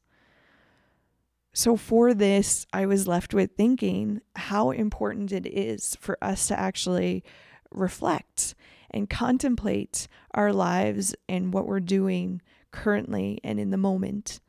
So, 1.53 1.77
for 1.77 2.15
this, 2.15 2.67
I 2.73 2.87
was 2.87 3.09
left 3.09 3.35
with 3.35 3.57
thinking 3.57 4.21
how 4.37 4.71
important 4.71 5.33
it 5.33 5.47
is 5.47 5.97
for 6.01 6.17
us 6.23 6.47
to 6.49 6.59
actually 6.59 7.25
reflect 7.73 8.55
and 8.91 9.11
contemplate 9.11 10.07
our 10.33 10.53
lives 10.53 11.15
and 11.29 11.53
what 11.53 11.67
we're 11.67 11.81
doing 11.81 12.41
currently 12.71 13.41
and 13.43 13.59
in 13.59 13.71
the 13.71 13.77
moment. 13.77 14.41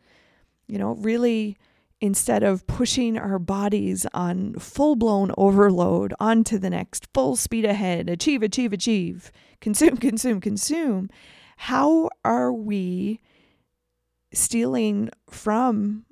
You 0.68 0.78
know, 0.78 0.92
really, 0.94 1.58
instead 2.02 2.44
of 2.44 2.66
pushing 2.68 3.18
our 3.18 3.40
bodies 3.40 4.06
on 4.14 4.54
full 4.56 4.96
blown 4.96 5.32
overload 5.38 6.14
onto 6.20 6.58
the 6.58 6.70
next, 6.70 7.08
full 7.14 7.36
speed 7.36 7.66
ahead, 7.66 8.10
achieve, 8.10 8.44
achieve, 8.44 8.74
achieve, 8.74 9.32
consume, 9.60 9.98
consume, 9.98 10.40
consume, 10.40 11.10
how 11.58 12.10
are 12.24 12.54
we 12.54 13.22
stealing 14.34 15.10
from 15.30 16.06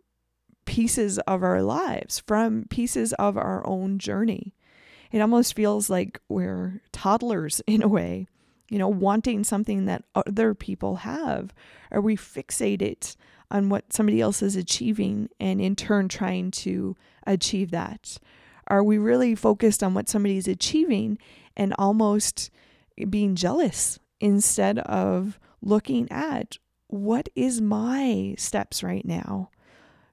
pieces 0.69 1.17
of 1.19 1.41
our 1.41 1.63
lives, 1.63 2.19
from 2.27 2.65
pieces 2.69 3.11
of 3.13 3.37
our 3.37 3.65
own 3.65 3.97
journey? 3.97 4.53
It 5.11 5.19
almost 5.19 5.55
feels 5.55 5.89
like 5.89 6.21
we're 6.29 6.81
toddlers 6.91 7.59
in 7.67 7.81
a 7.81 7.87
way, 7.87 8.27
you 8.69 8.77
know, 8.77 8.87
wanting 8.87 9.43
something 9.43 9.85
that 9.85 10.03
other 10.13 10.53
people 10.53 10.97
have. 10.97 11.53
Are 11.91 12.01
we 12.01 12.15
fixated 12.15 13.15
on 13.49 13.69
what 13.69 13.91
somebody 13.91 14.21
else 14.21 14.43
is 14.43 14.55
achieving 14.55 15.29
and 15.39 15.59
in 15.59 15.75
turn 15.75 16.07
trying 16.07 16.51
to 16.51 16.95
achieve 17.25 17.71
that? 17.71 18.19
Are 18.67 18.83
we 18.83 18.99
really 18.99 19.33
focused 19.33 19.81
on 19.81 19.95
what 19.95 20.07
somebody's 20.07 20.47
achieving 20.47 21.17
and 21.57 21.73
almost 21.79 22.51
being 23.09 23.33
jealous 23.33 23.97
instead 24.19 24.77
of 24.79 25.39
looking 25.63 26.07
at 26.11 26.59
what 26.89 27.27
is 27.35 27.59
my 27.59 28.35
steps 28.37 28.83
right 28.83 29.03
now? 29.03 29.49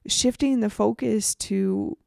Shifting 0.07 0.59
the 0.61 0.69
focus 0.69 1.35
to 1.35 1.97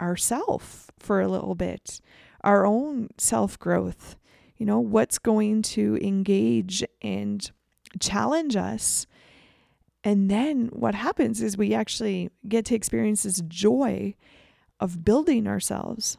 ourself 0.00 0.90
for 0.98 1.20
a 1.20 1.28
little 1.28 1.54
bit, 1.54 2.00
our 2.42 2.66
own 2.66 3.08
self 3.18 3.58
growth. 3.58 4.16
You 4.56 4.66
know, 4.66 4.80
what's 4.80 5.18
going 5.18 5.62
to 5.62 5.98
engage 6.02 6.84
and 7.00 7.50
challenge 7.98 8.56
us 8.56 9.06
and 10.02 10.30
then 10.30 10.70
what 10.72 10.94
happens 10.94 11.42
is 11.42 11.56
we 11.56 11.74
actually 11.74 12.30
get 12.48 12.64
to 12.66 12.74
experience 12.74 13.24
this 13.24 13.42
joy 13.46 14.14
of 14.78 15.04
building 15.04 15.46
ourselves, 15.46 16.16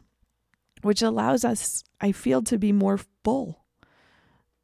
which 0.82 1.02
allows 1.02 1.44
us, 1.44 1.82
I 2.00 2.12
feel, 2.12 2.42
to 2.42 2.58
be 2.58 2.70
more 2.70 3.00
full. 3.24 3.64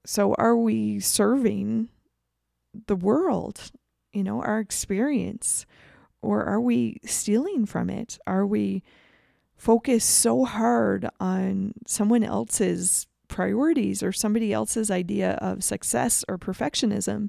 So, 0.07 0.35
are 0.35 0.57
we 0.57 1.01
serving 1.01 1.89
the 2.87 2.97
world, 2.97 3.73
you 4.13 4.23
know, 4.23 4.41
our 4.41 4.61
experience, 4.61 5.67
or 6.23 6.45
are 6.45 6.61
we 6.61 7.01
stealing 7.05 7.67
from 7.67 7.91
it? 7.91 8.19
Are 8.27 8.47
we 8.47 8.83
focused 9.57 10.09
so 10.09 10.45
hard 10.45 11.09
on 11.19 11.75
someone 11.87 12.23
else's 12.23 13.07
priorities 13.29 14.03
or 14.03 14.13
somebody 14.13 14.53
else's 14.53 14.91
idea 14.91 15.33
of 15.41 15.63
success 15.63 16.25
or 16.29 16.39
perfectionism 16.39 17.29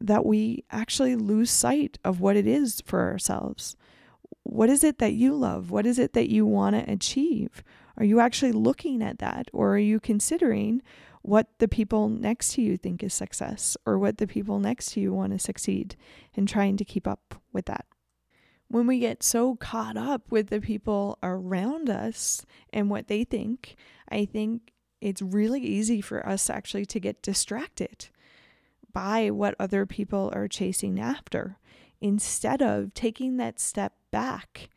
that 0.00 0.26
we 0.26 0.64
actually 0.70 1.16
lose 1.16 1.50
sight 1.50 1.98
of 2.04 2.20
what 2.20 2.36
it 2.36 2.46
is 2.46 2.82
for 2.84 3.02
ourselves. 3.10 3.76
What 4.42 4.70
is 4.70 4.84
it 4.84 4.98
that 4.98 5.14
you 5.14 5.34
love? 5.34 5.70
What 5.70 5.86
is 5.86 5.98
it 5.98 6.12
that 6.12 6.30
you 6.30 6.46
want 6.46 6.76
to 6.76 6.92
achieve? 6.92 7.62
Are 7.96 8.04
you 8.04 8.20
actually 8.20 8.52
looking 8.52 9.02
at 9.02 9.18
that? 9.18 9.48
Or 9.52 9.74
are 9.74 9.78
you 9.78 9.98
considering 9.98 10.82
what 11.26 11.48
the 11.58 11.66
people 11.66 12.08
next 12.08 12.52
to 12.52 12.62
you 12.62 12.76
think 12.76 13.02
is 13.02 13.12
success 13.12 13.76
or 13.84 13.98
what 13.98 14.18
the 14.18 14.28
people 14.28 14.60
next 14.60 14.92
to 14.92 15.00
you 15.00 15.12
want 15.12 15.32
to 15.32 15.38
succeed 15.40 15.96
and 16.36 16.48
trying 16.48 16.76
to 16.76 16.84
keep 16.84 17.06
up 17.08 17.34
with 17.52 17.66
that? 17.66 17.84
When 18.68 18.86
we 18.86 19.00
get 19.00 19.24
so 19.24 19.56
caught 19.56 19.96
up 19.96 20.30
with 20.30 20.48
the 20.48 20.60
people 20.60 21.18
around 21.24 21.90
us 21.90 22.46
and 22.72 22.90
what 22.90 23.08
they 23.08 23.24
think, 23.24 23.74
I 24.08 24.24
think 24.24 24.72
it's 25.00 25.20
really 25.20 25.60
easy 25.60 26.00
for 26.00 26.26
us 26.26 26.48
actually 26.48 26.86
to 26.86 27.00
get 27.00 27.22
distracted 27.22 28.08
by 28.92 29.30
what 29.30 29.56
other 29.58 29.84
people 29.84 30.30
are 30.32 30.48
chasing 30.48 31.00
after 31.00 31.58
instead 32.00 32.62
of 32.62 32.94
taking 32.94 33.36
that 33.36 33.58
step 33.58 33.94
back 34.12 34.70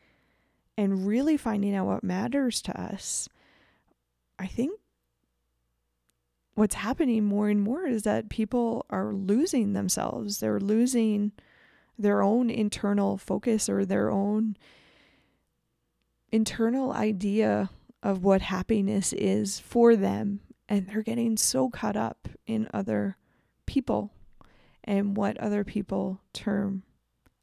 and 0.76 1.06
really 1.06 1.36
finding 1.36 1.76
out 1.76 1.86
what 1.86 2.02
matters 2.02 2.60
to 2.62 2.80
us. 2.80 3.28
I 4.38 4.46
think 4.46 4.79
what's 6.54 6.74
happening 6.74 7.24
more 7.24 7.48
and 7.48 7.62
more 7.62 7.86
is 7.86 8.02
that 8.02 8.28
people 8.28 8.86
are 8.90 9.12
losing 9.12 9.72
themselves. 9.72 10.40
They're 10.40 10.60
losing 10.60 11.32
their 11.98 12.22
own 12.22 12.50
internal 12.50 13.18
focus 13.18 13.68
or 13.68 13.84
their 13.84 14.10
own 14.10 14.56
internal 16.32 16.92
idea 16.92 17.70
of 18.02 18.24
what 18.24 18.42
happiness 18.42 19.12
is 19.12 19.58
for 19.60 19.96
them. 19.96 20.40
And 20.68 20.86
they're 20.86 21.02
getting 21.02 21.36
so 21.36 21.68
caught 21.68 21.96
up 21.96 22.28
in 22.46 22.68
other 22.72 23.16
people 23.66 24.12
and 24.84 25.16
what 25.16 25.38
other 25.38 25.64
people 25.64 26.20
term 26.32 26.84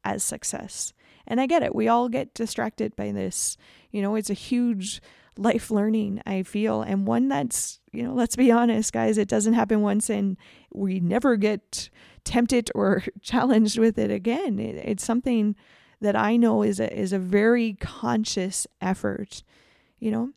as 0.04 0.22
success. 0.24 0.92
And 1.26 1.40
I 1.40 1.46
get 1.46 1.62
it. 1.62 1.74
We 1.74 1.88
all 1.88 2.08
get 2.08 2.34
distracted 2.34 2.96
by 2.96 3.12
this. 3.12 3.56
You 3.90 4.00
know, 4.00 4.14
it's 4.14 4.30
a 4.30 4.34
huge 4.34 5.02
life 5.38 5.70
learning, 5.70 6.20
I 6.26 6.42
feel, 6.42 6.82
and 6.82 7.06
one 7.06 7.28
that's, 7.28 7.80
you 7.92 8.02
know, 8.02 8.12
let's 8.12 8.36
be 8.36 8.50
honest, 8.50 8.92
guys, 8.92 9.16
it 9.16 9.28
doesn't 9.28 9.54
happen 9.54 9.80
once 9.80 10.10
and 10.10 10.36
we 10.72 10.98
never 11.00 11.36
get 11.36 11.88
tempted 12.24 12.70
or 12.74 13.04
challenged 13.22 13.78
with 13.78 13.98
it 13.98 14.10
again. 14.10 14.58
It, 14.58 14.76
it's 14.76 15.04
something 15.04 15.54
that 16.00 16.16
I 16.16 16.36
know 16.36 16.62
is 16.62 16.78
a 16.78 16.96
is 16.96 17.12
a 17.12 17.18
very 17.18 17.74
conscious 17.80 18.66
effort. 18.80 19.42
You 19.98 20.10
know, 20.10 20.30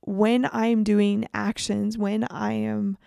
when 0.00 0.48
I'm 0.52 0.84
doing 0.84 1.28
actions, 1.32 1.96
when 1.96 2.24
I 2.24 2.52
am 2.52 2.98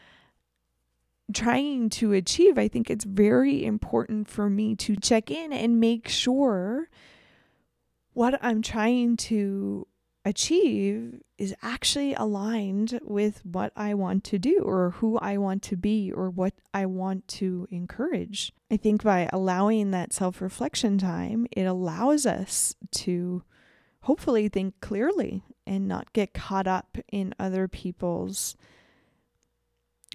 trying 1.34 1.90
to 1.90 2.14
achieve, 2.14 2.58
I 2.58 2.68
think 2.68 2.90
it's 2.90 3.06
very 3.06 3.66
important 3.66 4.30
for 4.30 4.50
me 4.50 4.76
to 4.76 4.96
check 4.96 5.32
in 5.32 5.52
and 5.52 5.80
make 5.80 6.08
sure 6.08 6.90
what 8.14 8.38
I'm 8.42 8.62
trying 8.62 9.18
to 9.18 9.88
achieve 10.26 11.22
is 11.38 11.56
actually 11.62 12.16
aligned 12.16 13.00
with 13.04 13.46
what 13.46 13.72
I 13.76 13.94
want 13.94 14.24
to 14.26 14.40
do 14.40 14.62
or 14.64 14.92
who 14.92 15.18
I 15.20 15.38
want 15.38 15.62
to 15.64 15.78
be 15.78 16.12
or 16.12 16.30
what 16.30 16.54
I 16.74 16.88
want 16.88 17.28
to 17.30 17.68
encourage. 17.70 18.52
I 18.72 18.78
think 18.78 19.04
by 19.04 19.30
allowing 19.32 19.92
that 19.92 20.12
self 20.12 20.42
reflection 20.42 20.98
time, 20.98 21.46
it 21.52 21.64
allows 21.64 22.26
us 22.26 22.76
to 22.92 23.44
hopefully 24.02 24.50
think 24.50 24.80
clearly 24.82 25.44
and 25.68 25.88
not 25.88 26.12
get 26.14 26.34
caught 26.34 26.68
up 26.68 26.98
in 27.12 27.34
other 27.40 27.68
people's 27.68 28.56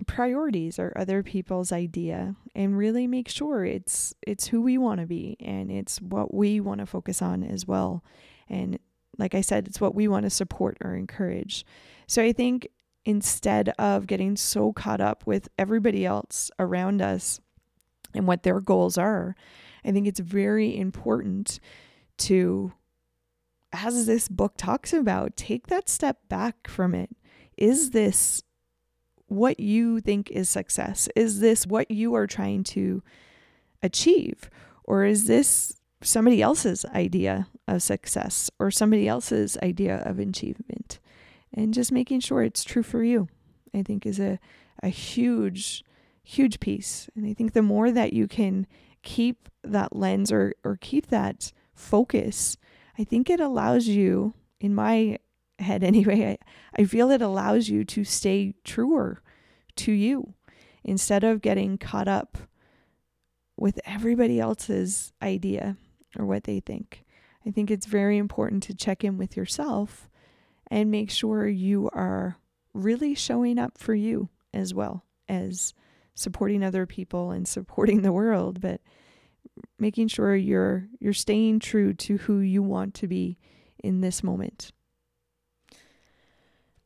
priorities 0.07 0.79
or 0.79 0.93
other 0.97 1.23
people's 1.23 1.73
idea 1.73 2.35
and 2.55 2.79
really 2.79 3.07
make 3.07 3.29
sure 3.29 3.65
it's 3.65 4.15
it's 4.27 4.47
who 4.47 4.63
we 4.63 4.79
want 4.79 5.01
to 5.01 5.07
be 5.07 5.37
and 5.41 5.71
it's 5.71 6.01
what 6.01 6.33
we 6.33 6.59
want 6.59 6.81
to 6.81 6.87
focus 6.87 7.21
on 7.21 7.43
as 7.43 7.67
well 7.67 8.03
and 8.49 8.79
like 9.21 9.35
I 9.35 9.41
said 9.41 9.69
it's 9.69 9.81
what 9.81 9.95
we 9.95 10.09
want 10.09 10.25
to 10.25 10.31
support 10.31 10.77
or 10.81 10.95
encourage 10.95 11.65
so 12.07 12.23
i 12.23 12.33
think 12.33 12.69
instead 13.05 13.71
of 13.79 14.07
getting 14.07 14.37
so 14.37 14.73
caught 14.73 15.01
up 15.01 15.27
with 15.27 15.49
everybody 15.59 16.05
else 16.05 16.51
around 16.59 17.01
us 17.01 17.41
and 18.15 18.27
what 18.27 18.43
their 18.43 18.61
goals 18.61 18.99
are 18.99 19.35
i 19.85 19.93
think 19.93 20.07
it's 20.07 20.21
very 20.21 20.77
important 20.77 21.61
to 22.19 22.73
as 23.73 24.07
this 24.07 24.29
book 24.29 24.55
talks 24.57 24.93
about 24.93 25.37
take 25.37 25.69
that 25.69 25.89
step 25.89 26.19
back 26.29 26.69
from 26.69 26.95
it 26.95 27.11
is 27.57 27.91
this 27.91 28.43
what 29.31 29.61
you 29.61 30.01
think 30.01 30.29
is 30.31 30.51
success? 30.51 31.09
Is 31.15 31.39
this 31.39 31.67
what 31.67 31.91
you 31.91 32.15
are 32.15 32.27
trying 32.27 32.65
to 32.65 33.03
achieve? 33.81 34.51
Or 34.85 35.05
is 35.05 35.27
this 35.27 35.81
somebody 36.03 36.43
else's 36.43 36.85
idea 36.87 37.47
of 37.69 37.83
success 37.83 38.51
or 38.59 38.71
somebody 38.71 39.09
else's 39.09 39.57
idea 39.63 40.03
of 40.05 40.19
achievement? 40.19 40.99
And 41.53 41.75
just 41.75 41.93
making 41.93 42.21
sure 42.21 42.43
it's 42.43 42.65
true 42.65 42.83
for 42.83 43.03
you, 43.03 43.29
I 43.75 43.83
think, 43.83 44.07
is 44.07 44.21
a, 44.21 44.39
a 44.83 44.89
huge, 44.89 45.85
huge 46.23 46.61
piece. 46.61 47.09
And 47.17 47.27
I 47.27 47.35
think 47.35 47.53
the 47.53 47.63
more 47.63 47.91
that 47.91 48.13
you 48.13 48.29
can 48.29 48.67
keep 49.03 49.49
that 49.63 49.95
lens 49.95 50.31
or, 50.31 50.55
or 50.65 50.79
keep 50.81 51.09
that 51.09 51.53
focus, 51.75 52.57
I 52.99 53.05
think 53.05 53.29
it 53.29 53.41
allows 53.41 53.89
you, 53.89 54.35
in 54.61 54.75
my 54.75 55.19
head 55.59 55.83
anyway, 55.85 56.39
I, 56.77 56.83
I 56.83 56.85
feel 56.85 57.11
it 57.11 57.23
allows 57.23 57.69
you 57.69 57.85
to 57.85 58.05
stay 58.05 58.55
truer 58.65 59.23
to 59.77 59.93
you 59.93 60.35
instead 60.85 61.25
of 61.25 61.43
getting 61.43 61.79
caught 61.79 62.09
up 62.09 62.39
with 63.57 63.79
everybody 63.85 64.41
else's 64.41 65.13
idea 65.23 65.77
or 66.19 66.25
what 66.25 66.45
they 66.45 66.61
think. 66.61 67.05
I 67.47 67.51
think 67.51 67.71
it's 67.71 67.87
very 67.87 68.19
important 68.19 68.63
to 68.65 68.75
check 68.75 69.03
in 69.05 69.17
with 69.17 69.37
yourself 69.37 70.09
and 70.71 70.91
make 70.91 71.11
sure 71.11 71.47
you 71.49 71.89
are 71.93 72.37
really 72.75 73.15
showing 73.15 73.59
up 73.59 73.79
for 73.79 73.95
you 73.95 74.29
as 74.53 74.75
well 74.75 75.05
as 75.29 75.75
supporting 76.15 76.63
other 76.63 76.87
people 76.87 77.31
and 77.31 77.49
supporting 77.49 78.03
the 78.03 78.13
world, 78.13 78.61
but 78.61 78.81
making 79.79 80.09
sure 80.09 80.35
you're 80.37 80.87
you're 80.99 81.13
staying 81.13 81.61
true 81.61 81.93
to 81.95 82.19
who 82.19 82.39
you 82.39 82.63
want 82.63 82.95
to 82.95 83.09
be 83.09 83.39
in 83.83 84.01
this 84.01 84.23
moment. 84.23 84.73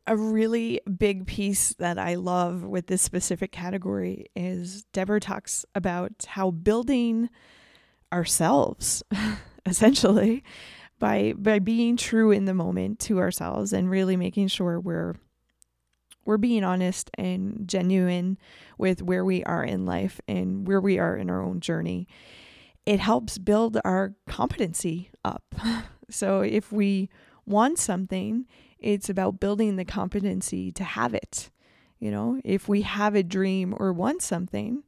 A 0.07 0.17
really 0.17 0.81
big 0.99 1.27
piece 1.27 1.73
that 1.75 1.99
I 1.99 2.15
love 2.17 2.63
with 2.63 2.89
this 2.89 3.01
specific 3.01 3.53
category 3.53 4.27
is 4.37 4.85
Deborah 4.93 5.21
talks 5.21 5.65
about 5.75 6.27
how 6.29 6.51
building 6.51 7.31
ourselves 8.13 9.03
essentially 9.67 10.45
by 10.99 11.35
by 11.37 11.59
being 11.59 11.97
true 11.97 12.31
in 12.31 12.45
the 12.45 12.55
moment 12.55 12.99
to 13.01 13.19
ourselves 13.19 13.73
and 13.73 13.91
really 13.91 14.17
making 14.17 14.49
sure 14.49 14.79
we're 14.79 15.15
we're 16.25 16.39
being 16.39 16.65
honest 16.65 17.11
and 17.19 17.69
genuine 17.69 18.39
with 18.79 19.03
where 19.03 19.25
we 19.25 19.45
are 19.45 19.63
in 19.63 19.85
life 19.85 20.21
and 20.27 20.67
where 20.67 20.81
we 20.81 20.99
are 20.99 21.17
in 21.17 21.29
our 21.29 21.43
own 21.43 21.61
journey. 21.61 22.09
It 22.87 23.01
helps 23.01 23.39
build 23.39 23.79
our 23.85 24.15
competency 24.27 25.11
up. 25.25 25.55
so 26.11 26.41
if 26.41 26.73
we 26.73 27.11
want 27.47 27.79
something, 27.79 28.47
it's 28.79 29.09
about 29.09 29.41
building 29.41 29.77
the 29.77 29.85
competency 29.85 30.71
to 30.73 30.85
have 30.85 31.15
it. 31.15 31.51
You 31.99 32.11
know, 32.11 32.41
if 32.45 32.69
we 32.69 32.83
have 32.83 33.15
a 33.15 33.23
dream 33.23 33.75
or 33.79 33.93
want 33.93 34.23
something, 34.23 34.83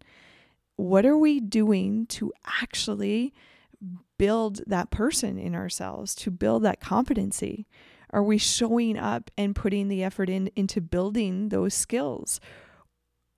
what 0.77 1.07
are 1.07 1.17
we 1.17 1.41
doing 1.41 2.07
to 2.07 2.33
actually 2.62 3.33
build 4.18 4.62
that 4.66 4.90
person 4.90 5.38
in 5.38 5.55
ourselves, 5.55 6.14
to 6.16 6.31
build 6.31 6.62
that 6.64 6.81
competency? 6.81 7.66
Are 8.11 8.22
we 8.22 8.38
showing 8.38 8.99
up 8.99 9.31
and 9.37 9.55
putting 9.55 9.88
the 9.88 10.03
effort 10.03 10.31
in 10.31 10.51
into 10.57 10.81
building 10.81 11.49
those 11.49 11.75
skills 11.75 12.40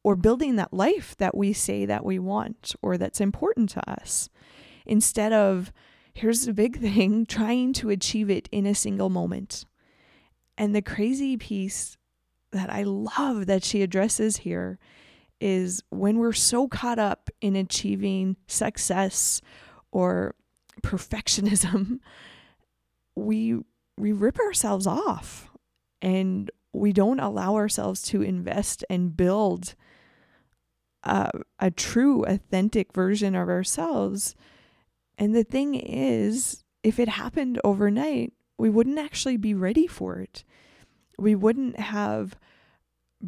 or 0.05 0.15
building 0.15 0.57
that 0.57 0.73
life 0.73 1.17
that 1.17 1.37
we 1.37 1.53
say 1.53 1.85
that 1.87 2.05
we 2.05 2.19
want 2.19 2.75
or 2.83 2.97
that's 2.97 3.21
important 3.21 3.71
to 3.71 3.91
us? 3.91 4.29
Instead 4.87 5.33
of, 5.33 5.73
here's 6.15 6.47
the 6.47 6.55
big 6.55 6.81
thing, 6.81 7.27
trying 7.27 7.73
to 7.75 7.91
achieve 7.91 8.31
it 8.31 8.49
in 8.53 8.67
a 8.67 8.75
single 8.75 9.11
moment. 9.11 9.65
And 10.57 10.75
the 10.75 10.83
crazy 10.83 11.37
piece 11.37 11.97
that 12.53 12.71
I 12.71 12.83
love 12.83 13.47
that 13.47 13.65
she 13.65 13.83
addresses 13.83 14.39
here 14.39 14.79
is 15.41 15.83
when 15.91 16.19
we're 16.19 16.33
so 16.33 16.67
caught 16.67 16.99
up 16.99 17.31
in 17.41 17.55
achieving 17.55 18.37
success 18.47 19.41
or 19.93 20.35
perfectionism, 20.83 22.01
we 23.15 23.59
we 23.97 24.13
rip 24.13 24.39
ourselves 24.39 24.87
off 24.87 25.51
and 26.01 26.51
we 26.73 26.93
don't 26.93 27.21
allow 27.21 27.57
ourselves 27.57 28.03
to 28.03 28.23
invest 28.23 28.85
and 28.89 29.17
build 29.17 29.75
a, 31.03 31.31
a 31.59 31.71
true 31.71 32.25
authentic 32.25 32.93
version 32.93 33.35
of 33.35 33.49
ourselves. 33.49 34.37
And 35.17 35.35
the 35.35 35.43
thing 35.43 35.75
is, 35.75 36.63
if 36.83 37.01
it 37.01 37.09
happened 37.09 37.61
overnight, 37.65 38.33
we 38.57 38.71
wouldn't 38.71 38.99
actually 38.99 39.37
be 39.37 39.55
ready 39.55 39.87
for 39.87 40.21
it. 40.21 40.45
We 41.19 41.35
wouldn't 41.35 41.81
have 41.81 42.37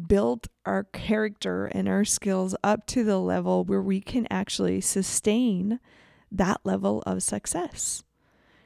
built 0.07 0.47
our 0.65 0.85
character 0.85 1.65
and 1.65 1.89
our 1.89 2.05
skills 2.05 2.55
up 2.63 2.85
to 2.87 3.03
the 3.03 3.19
level 3.19 3.65
where 3.65 3.81
we 3.81 3.99
can 3.99 4.25
actually 4.29 4.79
sustain 4.79 5.79
that 6.31 6.61
level 6.63 7.03
of 7.05 7.23
success. 7.23 8.03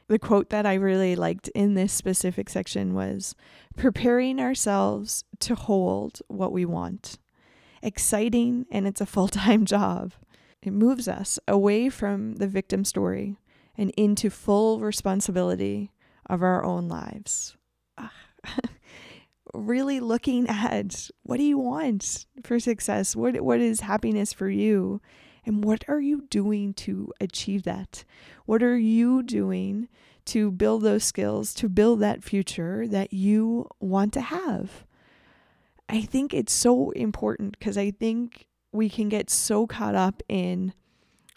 The 0.07 0.19
quote 0.19 0.49
that 0.51 0.65
I 0.65 0.75
really 0.75 1.15
liked 1.15 1.47
in 1.49 1.73
this 1.73 1.91
specific 1.91 2.49
section 2.49 2.93
was 2.93 3.35
preparing 3.75 4.39
ourselves 4.39 5.23
to 5.39 5.55
hold 5.55 6.21
what 6.27 6.51
we 6.51 6.63
want. 6.63 7.17
Exciting, 7.81 8.67
and 8.71 8.85
it's 8.85 9.01
a 9.01 9.05
full 9.05 9.27
time 9.27 9.65
job. 9.75 10.13
It 10.61 10.73
moves 10.73 11.07
us 11.07 11.39
away 11.47 11.89
from 11.89 12.35
the 12.35 12.47
victim 12.47 12.85
story 12.85 13.37
and 13.77 13.91
into 13.97 14.29
full 14.29 14.79
responsibility 14.79 15.91
of 16.27 16.41
our 16.41 16.63
own 16.63 16.87
lives. 16.87 17.57
Ah. 17.97 18.11
really 19.55 19.99
looking 19.99 20.47
at 20.49 21.09
what 21.23 21.37
do 21.37 21.43
you 21.43 21.57
want 21.57 22.25
for 22.43 22.59
success? 22.59 23.15
What 23.15 23.41
what 23.41 23.59
is 23.59 23.81
happiness 23.81 24.33
for 24.33 24.49
you? 24.49 25.01
And 25.45 25.63
what 25.63 25.83
are 25.87 25.99
you 25.99 26.25
doing 26.29 26.73
to 26.75 27.11
achieve 27.19 27.63
that? 27.63 28.03
What 28.45 28.63
are 28.63 28.77
you 28.77 29.21
doing 29.23 29.87
to 30.25 30.51
build 30.51 30.81
those 30.81 31.03
skills, 31.03 31.53
to 31.55 31.69
build 31.69 31.99
that 31.99 32.23
future 32.23 32.87
that 32.87 33.13
you 33.13 33.69
want 33.79 34.13
to 34.13 34.21
have? 34.21 34.85
I 35.87 36.01
think 36.01 36.33
it's 36.33 36.53
so 36.53 36.89
important 36.91 37.57
because 37.59 37.77
I 37.77 37.91
think 37.91 38.47
we 38.71 38.89
can 38.89 39.07
get 39.07 39.29
so 39.29 39.67
caught 39.67 39.95
up 39.95 40.23
in 40.27 40.73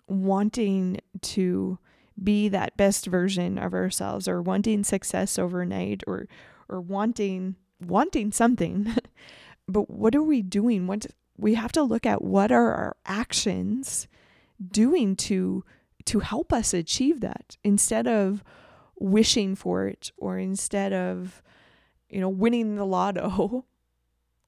wanting 0.07 0.99
to 1.21 1.79
be 2.23 2.49
that 2.49 2.77
best 2.77 3.07
version 3.07 3.59
of 3.59 3.75
ourselves 3.75 4.27
or 4.27 4.43
wanting 4.43 4.83
success 4.85 5.39
overnight 5.39 6.03
or 6.07 6.27
or 6.69 6.81
wanting 6.81 7.55
wanting 7.81 8.33
something 8.33 8.93
but 9.69 9.89
what 9.89 10.17
are 10.17 10.23
we 10.23 10.43
doing 10.43 10.87
what 10.87 11.07
we 11.39 11.55
have 11.55 11.72
to 11.72 11.82
look 11.82 12.05
at 12.05 12.22
what 12.22 12.53
are 12.53 12.72
our 12.74 12.97
actions 13.07 14.09
doing 14.70 15.16
to 15.16 15.64
to 16.05 16.20
help 16.20 16.53
us 16.53 16.74
achieve 16.74 17.20
that 17.20 17.57
instead 17.62 18.07
of 18.07 18.43
wishing 18.99 19.55
for 19.55 19.86
it 19.86 20.11
or 20.16 20.39
instead 20.39 20.93
of 20.93 21.43
you 22.11 22.20
know 22.20 22.28
winning 22.28 22.76
the 22.76 22.84
lotto 22.84 23.64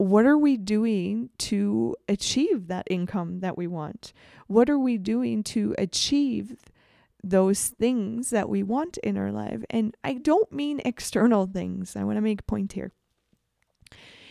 what 0.01 0.25
are 0.25 0.39
we 0.39 0.57
doing 0.57 1.29
to 1.37 1.95
achieve 2.09 2.69
that 2.69 2.87
income 2.89 3.41
that 3.41 3.59
we 3.59 3.67
want? 3.67 4.15
What 4.47 4.71
are 4.71 4.79
we 4.79 4.97
doing 4.97 5.43
to 5.43 5.75
achieve 5.77 6.57
those 7.23 7.69
things 7.69 8.31
that 8.31 8.49
we 8.49 8.63
want 8.63 8.97
in 8.99 9.19
our 9.19 9.31
life? 9.31 9.63
And 9.69 9.95
I 10.03 10.15
don't 10.15 10.51
mean 10.51 10.81
external 10.87 11.45
things. 11.45 11.97
I 11.97 12.05
want 12.05 12.17
to 12.17 12.23
make 12.23 12.41
a 12.41 12.45
point 12.45 12.73
here. 12.73 12.93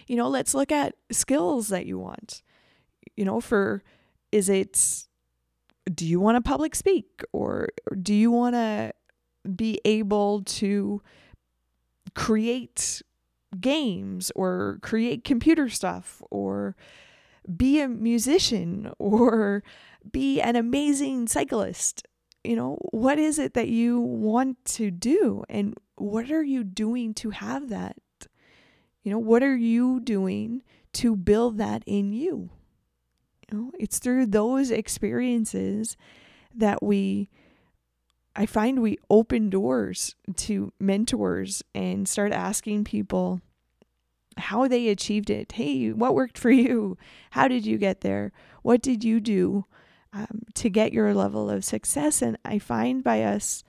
You 0.07 0.15
know, 0.15 0.27
let's 0.27 0.55
look 0.55 0.71
at 0.71 0.95
skills 1.11 1.67
that 1.67 1.85
you 1.85 1.99
want. 1.99 2.41
You 3.19 3.25
know, 3.25 3.41
for 3.41 3.83
is 4.31 4.47
it 4.47 5.05
do 5.93 6.05
you 6.05 6.21
want 6.21 6.37
to 6.37 6.41
public 6.41 6.73
speak 6.73 7.21
or, 7.33 7.67
or 7.89 7.97
do 7.97 8.13
you 8.13 8.31
want 8.31 8.55
to 8.55 8.93
be 9.55 9.81
able 9.83 10.43
to 10.43 11.01
create 12.15 13.01
games 13.59 14.31
or 14.35 14.79
create 14.81 15.25
computer 15.25 15.67
stuff 15.67 16.21
or 16.31 16.77
be 17.57 17.81
a 17.81 17.89
musician 17.89 18.91
or 18.99 19.63
be 20.09 20.39
an 20.39 20.55
amazing 20.55 21.27
cyclist. 21.27 22.07
You 22.43 22.55
know, 22.55 22.77
what 22.91 23.19
is 23.19 23.37
it 23.37 23.53
that 23.55 23.67
you 23.67 23.99
want 23.99 24.63
to 24.65 24.91
do 24.91 25.43
and 25.49 25.75
what 25.95 26.31
are 26.31 26.43
you 26.43 26.63
doing 26.63 27.13
to 27.15 27.31
have 27.31 27.67
that? 27.69 27.97
You 29.03 29.11
know, 29.11 29.19
what 29.19 29.43
are 29.43 29.57
you 29.57 29.99
doing 29.99 30.63
to 30.93 31.17
build 31.17 31.57
that 31.57 31.83
in 31.85 32.13
you? 32.13 32.51
It's 33.79 33.99
through 33.99 34.27
those 34.27 34.69
experiences 34.69 35.97
that 36.53 36.83
we 36.83 37.29
I 38.35 38.45
find 38.45 38.81
we 38.81 38.97
open 39.09 39.49
doors 39.49 40.15
to 40.37 40.71
mentors 40.79 41.63
and 41.73 42.07
start 42.07 42.31
asking 42.31 42.83
people 42.83 43.41
how 44.37 44.67
they 44.67 44.87
achieved 44.87 45.29
it. 45.29 45.53
Hey, 45.53 45.91
what 45.91 46.15
worked 46.15 46.37
for 46.37 46.51
you? 46.51 46.97
How 47.31 47.47
did 47.47 47.65
you 47.65 47.77
get 47.77 48.01
there? 48.01 48.31
What 48.61 48.81
did 48.81 49.03
you 49.03 49.19
do 49.19 49.65
um, 50.13 50.43
to 50.53 50.69
get 50.69 50.93
your 50.93 51.13
level 51.13 51.49
of 51.49 51.65
success? 51.65 52.21
And 52.21 52.37
I 52.45 52.59
find 52.59 53.03
by 53.03 53.23
us 53.23 53.63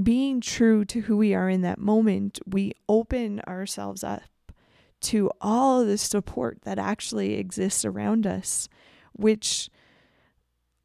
being 0.00 0.40
true 0.40 0.84
to 0.84 1.00
who 1.02 1.16
we 1.16 1.34
are 1.34 1.48
in 1.48 1.62
that 1.62 1.78
moment, 1.78 2.38
we 2.46 2.72
open 2.88 3.40
ourselves 3.48 4.04
up 4.04 4.22
to 5.00 5.30
all 5.40 5.84
the 5.84 5.98
support 5.98 6.62
that 6.62 6.78
actually 6.78 7.34
exists 7.34 7.84
around 7.84 8.26
us, 8.26 8.68
which 9.18 9.68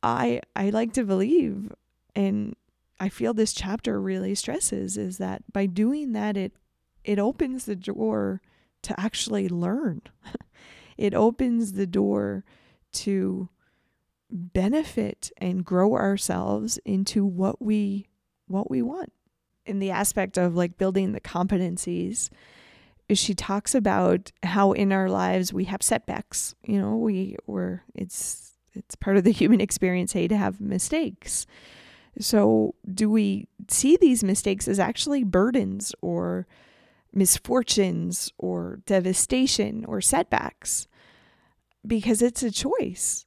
I 0.01 0.41
I 0.55 0.69
like 0.69 0.93
to 0.93 1.05
believe 1.05 1.71
and 2.15 2.55
I 2.99 3.09
feel 3.09 3.33
this 3.33 3.53
chapter 3.53 3.99
really 3.99 4.35
stresses 4.35 4.97
is 4.97 5.17
that 5.17 5.43
by 5.51 5.65
doing 5.65 6.13
that 6.13 6.35
it 6.37 6.53
it 7.03 7.19
opens 7.19 7.65
the 7.65 7.75
door 7.75 8.41
to 8.83 8.99
actually 8.99 9.49
learn. 9.49 10.01
it 10.97 11.13
opens 11.13 11.73
the 11.73 11.87
door 11.87 12.43
to 12.93 13.49
benefit 14.29 15.31
and 15.37 15.65
grow 15.65 15.93
ourselves 15.93 16.79
into 16.85 17.25
what 17.25 17.61
we 17.61 18.07
what 18.47 18.69
we 18.69 18.81
want. 18.81 19.11
In 19.65 19.79
the 19.79 19.91
aspect 19.91 20.37
of 20.37 20.55
like 20.55 20.77
building 20.77 21.13
the 21.13 21.21
competencies, 21.21 22.29
she 23.11 23.33
talks 23.33 23.75
about 23.75 24.31
how 24.43 24.71
in 24.71 24.91
our 24.91 25.09
lives 25.09 25.53
we 25.53 25.65
have 25.65 25.83
setbacks. 25.83 26.55
You 26.65 26.79
know, 26.79 26.95
we 26.97 27.37
were 27.45 27.83
it's 27.93 28.53
it's 28.73 28.95
part 28.95 29.17
of 29.17 29.23
the 29.23 29.31
human 29.31 29.61
experience, 29.61 30.13
hey, 30.13 30.27
to 30.27 30.37
have 30.37 30.59
mistakes. 30.59 31.45
So, 32.19 32.75
do 32.91 33.09
we 33.09 33.47
see 33.69 33.97
these 33.97 34.23
mistakes 34.23 34.67
as 34.67 34.79
actually 34.79 35.23
burdens 35.23 35.95
or 36.01 36.47
misfortunes 37.11 38.31
or 38.37 38.79
devastation 38.85 39.83
or 39.85 40.01
setbacks? 40.01 40.87
Because 41.85 42.21
it's 42.21 42.43
a 42.43 42.51
choice 42.51 43.25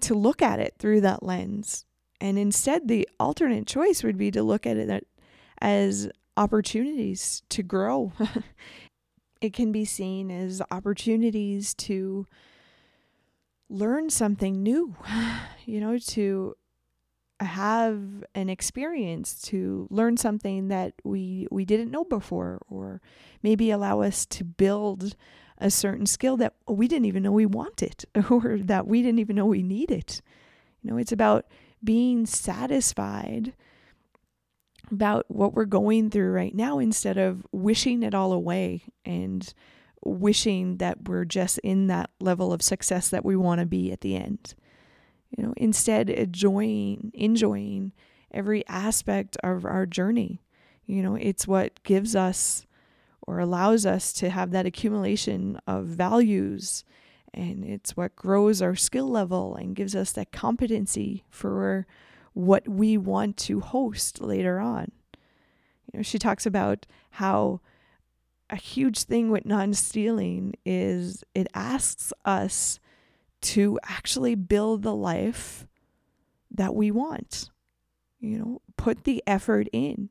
to 0.00 0.14
look 0.14 0.42
at 0.42 0.60
it 0.60 0.74
through 0.78 1.00
that 1.02 1.22
lens. 1.22 1.84
And 2.20 2.38
instead, 2.38 2.88
the 2.88 3.08
alternate 3.18 3.66
choice 3.66 4.02
would 4.02 4.16
be 4.16 4.30
to 4.30 4.42
look 4.42 4.66
at 4.66 4.76
it 4.76 5.06
as 5.60 6.08
opportunities 6.36 7.42
to 7.50 7.62
grow. 7.62 8.12
it 9.44 9.52
can 9.52 9.72
be 9.72 9.84
seen 9.84 10.30
as 10.30 10.62
opportunities 10.70 11.74
to 11.74 12.26
learn 13.68 14.08
something 14.08 14.62
new, 14.62 14.96
you 15.66 15.80
know, 15.80 15.98
to 15.98 16.54
have 17.40 18.24
an 18.34 18.48
experience 18.48 19.42
to 19.42 19.86
learn 19.90 20.16
something 20.16 20.68
that 20.68 20.94
we 21.04 21.46
we 21.50 21.66
didn't 21.66 21.90
know 21.90 22.04
before 22.04 22.62
or 22.70 23.02
maybe 23.42 23.70
allow 23.70 24.00
us 24.00 24.24
to 24.24 24.44
build 24.44 25.14
a 25.58 25.70
certain 25.70 26.06
skill 26.06 26.38
that 26.38 26.54
we 26.66 26.88
didn't 26.88 27.04
even 27.04 27.22
know 27.22 27.32
we 27.32 27.44
wanted 27.44 28.04
or 28.30 28.58
that 28.58 28.86
we 28.86 29.02
didn't 29.02 29.18
even 29.18 29.36
know 29.36 29.44
we 29.44 29.62
needed. 29.62 30.22
You 30.80 30.90
know 30.90 30.96
it's 30.96 31.12
about 31.12 31.44
being 31.82 32.24
satisfied 32.24 33.52
about 34.90 35.24
what 35.28 35.54
we're 35.54 35.64
going 35.64 36.10
through 36.10 36.30
right 36.30 36.54
now 36.54 36.78
instead 36.78 37.18
of 37.18 37.46
wishing 37.52 38.02
it 38.02 38.14
all 38.14 38.32
away 38.32 38.82
and 39.04 39.54
wishing 40.04 40.76
that 40.76 41.08
we're 41.08 41.24
just 41.24 41.58
in 41.58 41.86
that 41.86 42.10
level 42.20 42.52
of 42.52 42.62
success 42.62 43.08
that 43.08 43.24
we 43.24 43.36
want 43.36 43.60
to 43.60 43.66
be 43.66 43.90
at 43.90 44.02
the 44.02 44.16
end 44.16 44.54
you 45.36 45.44
know, 45.44 45.54
instead 45.56 46.10
enjoying 46.10 47.10
enjoying 47.14 47.92
every 48.32 48.66
aspect 48.66 49.36
of 49.42 49.64
our 49.64 49.86
journey. 49.86 50.42
You 50.86 51.02
know, 51.02 51.14
it's 51.14 51.46
what 51.46 51.82
gives 51.82 52.14
us 52.14 52.66
or 53.26 53.38
allows 53.38 53.86
us 53.86 54.12
to 54.14 54.30
have 54.30 54.50
that 54.50 54.66
accumulation 54.66 55.58
of 55.66 55.86
values 55.86 56.84
and 57.32 57.64
it's 57.64 57.96
what 57.96 58.14
grows 58.14 58.62
our 58.62 58.76
skill 58.76 59.08
level 59.08 59.56
and 59.56 59.74
gives 59.74 59.96
us 59.96 60.12
that 60.12 60.30
competency 60.30 61.24
for 61.30 61.86
what 62.34 62.68
we 62.68 62.96
want 62.98 63.36
to 63.36 63.60
host 63.60 64.20
later 64.20 64.60
on. 64.60 64.92
You 65.92 65.98
know, 65.98 66.02
she 66.02 66.18
talks 66.18 66.46
about 66.46 66.86
how 67.10 67.60
a 68.50 68.56
huge 68.56 69.04
thing 69.04 69.30
with 69.30 69.46
non-stealing 69.46 70.54
is 70.64 71.24
it 71.34 71.46
asks 71.54 72.12
us 72.24 72.78
to 73.40 73.78
actually 73.84 74.34
build 74.34 74.82
the 74.82 74.94
life 74.94 75.66
that 76.50 76.74
we 76.74 76.90
want. 76.90 77.50
You 78.20 78.38
know, 78.38 78.62
put 78.76 79.04
the 79.04 79.22
effort 79.26 79.68
in. 79.72 80.10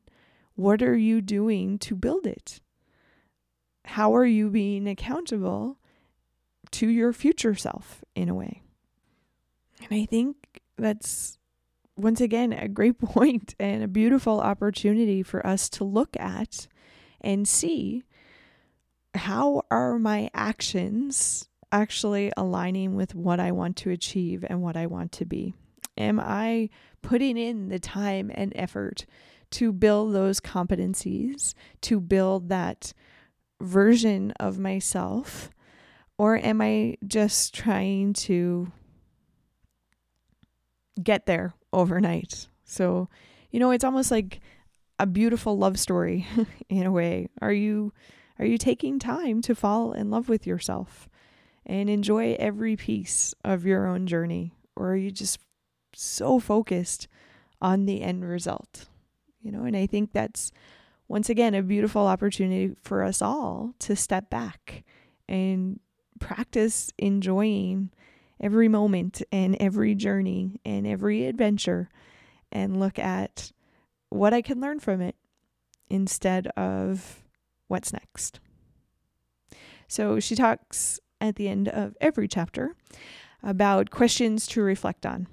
What 0.54 0.82
are 0.82 0.96
you 0.96 1.20
doing 1.20 1.78
to 1.80 1.96
build 1.96 2.26
it? 2.26 2.60
How 3.86 4.14
are 4.14 4.24
you 4.24 4.50
being 4.50 4.88
accountable 4.88 5.78
to 6.70 6.88
your 6.88 7.12
future 7.12 7.54
self 7.54 8.04
in 8.14 8.28
a 8.28 8.34
way? 8.34 8.62
And 9.80 10.00
I 10.00 10.06
think 10.06 10.62
that's 10.78 11.38
once 11.96 12.20
again 12.20 12.52
a 12.52 12.68
great 12.68 12.98
point 13.00 13.54
and 13.58 13.82
a 13.82 13.88
beautiful 13.88 14.40
opportunity 14.40 15.22
for 15.22 15.46
us 15.46 15.68
to 15.70 15.84
look 15.84 16.16
at 16.18 16.66
and 17.20 17.48
see 17.48 18.02
how 19.14 19.62
are 19.70 19.98
my 19.98 20.30
actions 20.34 21.48
actually 21.72 22.32
aligning 22.36 22.94
with 22.94 23.14
what 23.14 23.40
I 23.40 23.52
want 23.52 23.76
to 23.78 23.90
achieve 23.90 24.44
and 24.48 24.62
what 24.62 24.76
I 24.76 24.86
want 24.86 25.12
to 25.12 25.24
be? 25.24 25.54
Am 25.96 26.20
I 26.20 26.70
putting 27.02 27.36
in 27.36 27.68
the 27.68 27.78
time 27.78 28.30
and 28.34 28.52
effort 28.56 29.06
to 29.52 29.72
build 29.72 30.14
those 30.14 30.40
competencies, 30.40 31.54
to 31.82 32.00
build 32.00 32.48
that 32.48 32.92
version 33.60 34.32
of 34.40 34.58
myself? 34.58 35.50
Or 36.18 36.36
am 36.36 36.60
I 36.60 36.96
just 37.06 37.54
trying 37.54 38.12
to 38.14 38.72
get 41.02 41.26
there 41.26 41.54
overnight? 41.72 42.48
So, 42.64 43.08
you 43.50 43.60
know, 43.60 43.70
it's 43.70 43.84
almost 43.84 44.10
like 44.10 44.40
a 44.98 45.06
beautiful 45.06 45.58
love 45.58 45.78
story 45.78 46.26
in 46.68 46.86
a 46.86 46.92
way. 46.92 47.28
Are 47.40 47.52
you 47.52 47.92
are 48.38 48.46
you 48.46 48.58
taking 48.58 48.98
time 48.98 49.42
to 49.42 49.54
fall 49.54 49.92
in 49.92 50.10
love 50.10 50.28
with 50.28 50.46
yourself? 50.46 51.08
and 51.66 51.88
enjoy 51.88 52.36
every 52.38 52.76
piece 52.76 53.34
of 53.44 53.64
your 53.64 53.86
own 53.86 54.06
journey? 54.06 54.54
Or 54.76 54.92
are 54.92 54.96
you 54.96 55.10
just 55.10 55.38
so 55.94 56.38
focused 56.38 57.08
on 57.60 57.86
the 57.86 58.02
end 58.02 58.24
result? 58.24 58.86
You 59.40 59.52
know, 59.52 59.64
and 59.64 59.76
I 59.76 59.86
think 59.86 60.12
that's 60.12 60.52
once 61.08 61.28
again 61.28 61.54
a 61.54 61.62
beautiful 61.62 62.06
opportunity 62.06 62.74
for 62.82 63.02
us 63.02 63.22
all 63.22 63.74
to 63.80 63.94
step 63.94 64.30
back 64.30 64.84
and 65.28 65.80
practice 66.20 66.90
enjoying 66.98 67.90
every 68.40 68.68
moment 68.68 69.22
and 69.32 69.56
every 69.60 69.94
journey 69.94 70.60
and 70.64 70.86
every 70.86 71.26
adventure 71.26 71.88
and 72.52 72.78
look 72.78 72.98
at 72.98 73.52
what 74.10 74.34
I 74.34 74.42
can 74.42 74.60
learn 74.60 74.80
from 74.80 75.00
it 75.00 75.16
instead 75.88 76.46
of 76.56 77.24
what's 77.68 77.92
next. 77.92 78.40
So 79.88 80.20
she 80.20 80.34
talks 80.34 81.00
at 81.20 81.36
the 81.36 81.48
end 81.48 81.68
of 81.68 81.96
every 82.00 82.28
chapter 82.28 82.74
about 83.42 83.90
questions 83.90 84.46
to 84.48 84.62
reflect 84.62 85.04
on. 85.04 85.26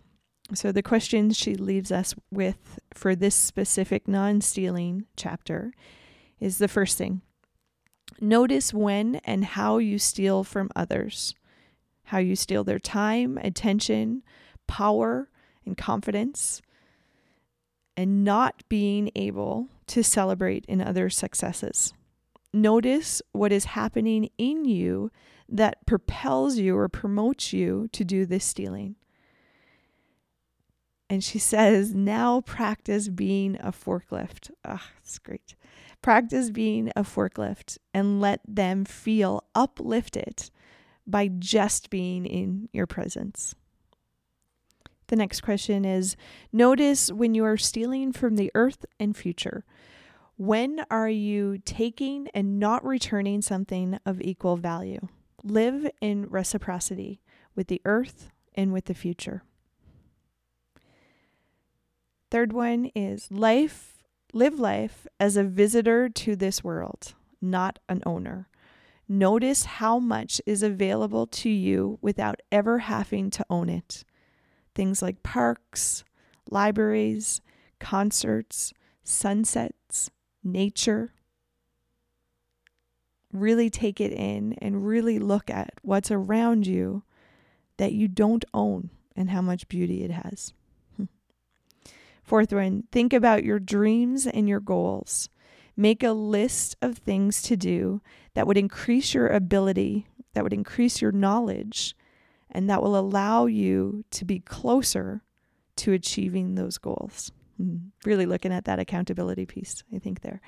So, 0.54 0.74
the 0.74 0.84
questions 0.84 1.38
she 1.38 1.56
leaves 1.56 1.94
us 1.94 2.14
with 2.30 2.78
for 2.94 3.16
this 3.16 3.36
specific 3.36 4.06
non 4.06 4.42
stealing 4.42 5.06
chapter 5.16 5.72
is 6.42 6.58
the 6.58 6.68
first 6.68 6.98
thing 6.98 7.22
Notice 8.20 8.74
when 8.74 9.16
and 9.24 9.46
how 9.46 9.78
you 9.78 9.98
steal 9.98 10.44
from 10.44 10.70
others, 10.76 11.34
how 12.12 12.18
you 12.18 12.36
steal 12.36 12.66
their 12.66 12.78
time, 12.78 13.38
attention, 13.38 14.22
power, 14.68 15.30
and 15.66 15.78
confidence, 15.78 16.62
and 17.96 18.26
not 18.26 18.64
being 18.68 19.10
able 19.16 19.70
to 19.88 20.04
celebrate 20.04 20.66
in 20.66 20.82
other 20.82 21.10
successes. 21.10 21.94
Notice 22.54 23.22
what 23.32 23.54
is 23.54 23.64
happening 23.64 24.30
in 24.38 24.66
you 24.66 25.10
that 25.48 25.86
propels 25.86 26.58
you 26.58 26.78
or 26.78 26.90
promotes 26.90 27.54
you 27.54 27.88
to 27.94 28.04
do 28.04 28.26
this 28.26 28.44
stealing. 28.44 28.98
And 31.10 31.24
she 31.24 31.40
says, 31.40 31.96
now 31.96 32.42
practice 32.42 33.08
being 33.08 33.56
a 33.62 33.72
forklift. 33.72 34.52
Ah, 34.66 34.84
oh, 34.84 34.90
it's 35.02 35.18
great. 35.18 35.56
Practice 36.02 36.50
being 36.50 36.92
a 36.94 37.04
forklift 37.04 37.78
and 37.94 38.20
let 38.20 38.42
them 38.46 38.84
feel 38.84 39.46
uplifted 39.56 40.50
by 41.06 41.28
just 41.28 41.90
being 41.90 42.26
in 42.26 42.70
your 42.72 42.88
presence. 42.88 43.56
The 45.08 45.16
next 45.18 45.42
question 45.42 45.84
is 45.84 46.16
Notice 46.54 47.12
when 47.12 47.36
you 47.36 47.44
are 47.44 47.58
stealing 47.58 48.14
from 48.14 48.38
the 48.38 48.52
earth 48.56 48.86
and 49.00 49.16
future. 49.16 49.66
When 50.38 50.86
are 50.90 51.10
you 51.10 51.60
taking 51.66 52.30
and 52.34 52.60
not 52.60 52.84
returning 52.86 53.42
something 53.42 54.00
of 54.06 54.22
equal 54.22 54.56
value? 54.56 55.08
Live 55.44 55.92
in 56.00 56.28
reciprocity 56.30 57.22
with 57.56 57.68
the 57.68 57.82
earth 57.86 58.30
and 58.56 58.72
with 58.72 58.86
the 58.86 58.94
future. 58.94 59.44
Third 62.32 62.54
one 62.54 62.90
is 62.96 63.30
life, 63.30 64.04
live 64.34 64.58
life 64.58 65.06
as 65.20 65.36
a 65.36 65.44
visitor 65.44 66.08
to 66.08 66.36
this 66.38 66.64
world, 66.64 67.14
not 67.42 67.80
an 67.90 68.02
owner. 68.06 68.48
Notice 69.12 69.66
how 69.66 70.00
much 70.00 70.40
is 70.46 70.64
available 70.64 71.28
to 71.28 71.50
you 71.50 72.00
without 72.02 72.40
ever 72.50 72.78
having 72.78 73.30
to 73.32 73.46
own 73.50 73.68
it. 73.68 74.06
Things 74.74 75.02
like 75.02 75.22
parks, 75.22 76.06
libraries, 76.50 77.42
concerts, 77.78 78.72
sunsets, 79.04 80.12
nature. 80.46 81.12
Really 83.34 83.70
take 83.70 84.00
it 84.00 84.14
in 84.14 84.54
and 84.62 84.88
really 84.88 85.20
look 85.20 85.50
at 85.50 85.74
what's 85.82 86.10
around 86.10 86.66
you 86.66 87.04
that 87.76 87.92
you 87.92 88.08
don't 88.08 88.46
own 88.54 88.92
and 89.14 89.30
how 89.30 89.42
much 89.42 89.68
beauty 89.68 90.06
it 90.06 90.12
has. 90.12 90.54
Hmm. 90.96 91.04
Fourth 92.24 92.54
one, 92.54 92.86
think 92.94 93.12
about 93.12 93.44
your 93.44 93.60
dreams 93.60 94.26
and 94.26 94.48
your 94.48 94.62
goals. 94.62 95.28
Make 95.76 96.02
a 96.02 96.14
list 96.14 96.78
of 96.82 97.00
things 97.00 97.42
to 97.42 97.58
do 97.58 98.02
that 98.34 98.48
would 98.48 98.58
increase 98.58 99.14
your 99.14 99.28
ability, 99.28 100.08
that 100.34 100.44
would 100.44 100.54
increase 100.54 101.02
your 101.02 101.12
knowledge, 101.12 101.96
and 102.50 102.70
that 102.70 102.82
will 102.82 102.98
allow 102.98 103.46
you 103.46 104.04
to 104.12 104.26
be 104.26 104.40
closer 104.40 105.22
to 105.78 105.94
achieving 105.94 106.56
those 106.56 106.78
goals. 106.78 107.32
Mm, 107.62 107.92
really 108.06 108.26
looking 108.26 108.52
at 108.52 108.66
that 108.66 108.80
accountability 108.80 109.46
piece, 109.46 109.84
I 109.94 110.00
think, 110.00 110.22
there. 110.22 110.42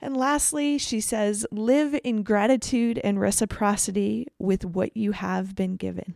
And 0.00 0.16
lastly, 0.16 0.78
she 0.78 1.00
says, 1.00 1.44
live 1.50 1.98
in 2.04 2.22
gratitude 2.22 3.00
and 3.02 3.18
reciprocity 3.18 4.26
with 4.38 4.64
what 4.64 4.96
you 4.96 5.12
have 5.12 5.56
been 5.56 5.76
given. 5.76 6.14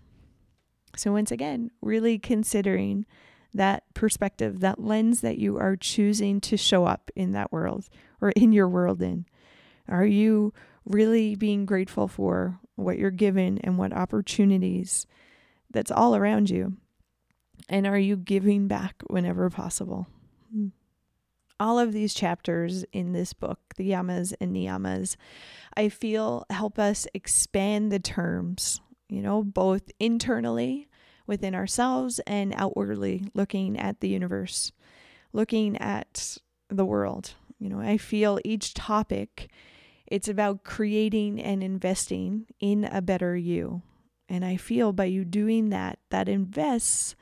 So, 0.97 1.12
once 1.12 1.32
again, 1.32 1.70
really 1.80 2.18
considering 2.18 3.07
that 3.55 3.82
perspective, 3.95 4.61
that 4.61 4.78
lens 4.78 5.20
that 5.20 5.38
you 5.38 5.59
are 5.59 5.76
choosing 5.76 6.40
to 6.43 6.57
show 6.57 6.84
up 6.84 7.11
in 7.16 7.32
that 7.32 7.53
world 7.53 7.88
or 8.20 8.30
in 8.30 8.53
your 8.53 8.68
world 8.68 9.03
in? 9.03 9.26
Are 9.93 10.07
you 10.07 10.55
really 10.86 11.34
being 11.34 11.66
grateful 11.66 12.09
for 12.09 12.59
what 12.76 12.99
you're 12.99 13.11
given 13.11 13.59
and 13.59 13.76
what 13.76 13.93
opportunities 13.93 15.07
that's 15.70 15.90
all 15.90 16.16
around 16.16 16.49
you? 16.49 16.78
And 17.68 17.86
are 17.86 17.99
you 17.99 18.16
giving 18.16 18.68
back 18.68 18.97
whenever 19.09 19.51
possible? 19.51 20.07
Hmm. 20.51 20.68
All 21.61 21.78
of 21.78 21.93
these 21.93 22.14
chapters 22.14 22.84
in 22.93 23.12
this 23.12 23.34
book, 23.34 23.59
the 23.76 23.90
yamas 23.90 24.32
and 24.40 24.57
niyamas, 24.57 25.16
I 25.76 25.90
feel 25.90 26.45
help 26.49 26.78
us 26.78 27.07
expand 27.12 27.93
the 27.93 28.01
terms, 28.01 28.80
you 29.11 29.20
know, 29.20 29.45
both 29.45 29.90
internally 30.01 30.88
within 31.26 31.55
ourselves 31.55 32.18
and 32.26 32.55
outwardly 32.57 33.24
looking 33.34 33.78
at 33.78 34.01
the 34.01 34.09
universe, 34.09 34.72
looking 35.34 35.76
at 35.76 36.38
the 36.68 36.86
world. 36.86 37.34
You 37.59 37.68
know, 37.68 37.78
I 37.78 37.99
feel 37.99 38.40
each 38.43 38.74
topic 38.74 39.51
it's 40.13 40.29
about 40.29 40.63
creating 40.63 41.41
and 41.41 41.63
investing 41.63 42.45
in 42.61 42.85
a 42.85 43.01
better 43.01 43.35
you. 43.35 43.81
And 44.29 44.45
I 44.45 44.59
feel 44.59 44.93
by 44.93 45.07
you 45.07 45.25
doing 45.25 45.71
that, 45.71 46.01
that 46.11 46.29
invests 46.29 47.17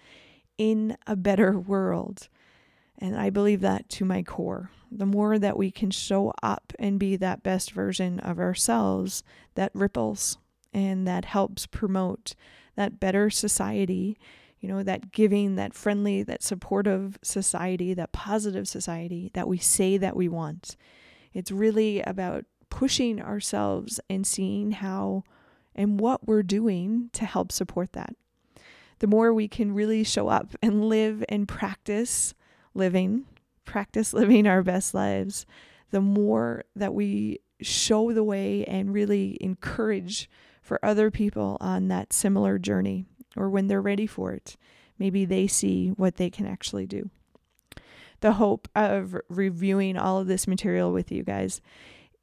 in 0.58 0.96
a 1.06 1.14
better 1.14 1.56
world. 1.56 2.28
And 2.98 3.16
I 3.16 3.30
believe 3.30 3.60
that 3.60 3.88
to 3.90 4.04
my 4.04 4.24
core. 4.24 4.72
The 4.90 5.06
more 5.06 5.38
that 5.38 5.56
we 5.56 5.70
can 5.70 5.92
show 5.92 6.32
up 6.42 6.72
and 6.80 6.98
be 6.98 7.14
that 7.14 7.44
best 7.44 7.70
version 7.70 8.18
of 8.18 8.40
ourselves, 8.40 9.22
that 9.54 9.70
ripples 9.72 10.38
and 10.72 11.06
that 11.06 11.26
helps 11.26 11.66
promote 11.66 12.34
that 12.74 12.98
better 12.98 13.30
society, 13.30 14.18
you 14.58 14.68
know, 14.68 14.82
that 14.82 15.12
giving, 15.12 15.54
that 15.54 15.74
friendly, 15.74 16.24
that 16.24 16.42
supportive 16.42 17.20
society, 17.22 17.94
that 17.94 18.10
positive 18.10 18.66
society 18.66 19.30
that 19.34 19.46
we 19.46 19.58
say 19.58 19.96
that 19.96 20.16
we 20.16 20.26
want. 20.26 20.76
It's 21.32 21.52
really 21.52 22.02
about 22.02 22.46
pushing 22.70 23.20
ourselves 23.20 24.00
and 24.08 24.26
seeing 24.26 24.72
how 24.72 25.24
and 25.74 26.00
what 26.00 26.26
we're 26.26 26.42
doing 26.42 27.10
to 27.12 27.24
help 27.24 27.52
support 27.52 27.92
that. 27.92 28.14
The 29.00 29.06
more 29.06 29.32
we 29.32 29.48
can 29.48 29.74
really 29.74 30.04
show 30.04 30.28
up 30.28 30.54
and 30.62 30.88
live 30.88 31.24
and 31.28 31.48
practice 31.48 32.34
living, 32.74 33.24
practice 33.64 34.12
living 34.12 34.46
our 34.46 34.62
best 34.62 34.94
lives, 34.94 35.46
the 35.90 36.00
more 36.00 36.64
that 36.76 36.94
we 36.94 37.40
show 37.60 38.12
the 38.12 38.24
way 38.24 38.64
and 38.64 38.92
really 38.92 39.36
encourage 39.40 40.28
for 40.62 40.84
other 40.84 41.10
people 41.10 41.56
on 41.60 41.88
that 41.88 42.12
similar 42.12 42.58
journey 42.58 43.04
or 43.36 43.48
when 43.48 43.66
they're 43.66 43.80
ready 43.80 44.06
for 44.06 44.32
it. 44.32 44.56
Maybe 44.98 45.24
they 45.24 45.46
see 45.46 45.88
what 45.88 46.16
they 46.16 46.30
can 46.30 46.46
actually 46.46 46.86
do. 46.86 47.10
The 48.20 48.32
hope 48.32 48.68
of 48.74 49.16
reviewing 49.28 49.96
all 49.96 50.18
of 50.18 50.26
this 50.26 50.46
material 50.46 50.92
with 50.92 51.10
you 51.10 51.22
guys, 51.22 51.62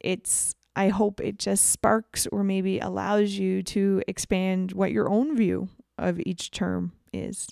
it's 0.07 0.55
I 0.77 0.87
hope 0.89 1.19
it 1.19 1.37
just 1.37 1.71
sparks 1.71 2.27
or 2.31 2.43
maybe 2.43 2.79
allows 2.79 3.33
you 3.33 3.61
to 3.63 4.01
expand 4.07 4.71
what 4.71 4.91
your 4.91 5.09
own 5.09 5.35
view 5.35 5.69
of 5.97 6.21
each 6.23 6.51
term 6.51 6.93
is. 7.11 7.49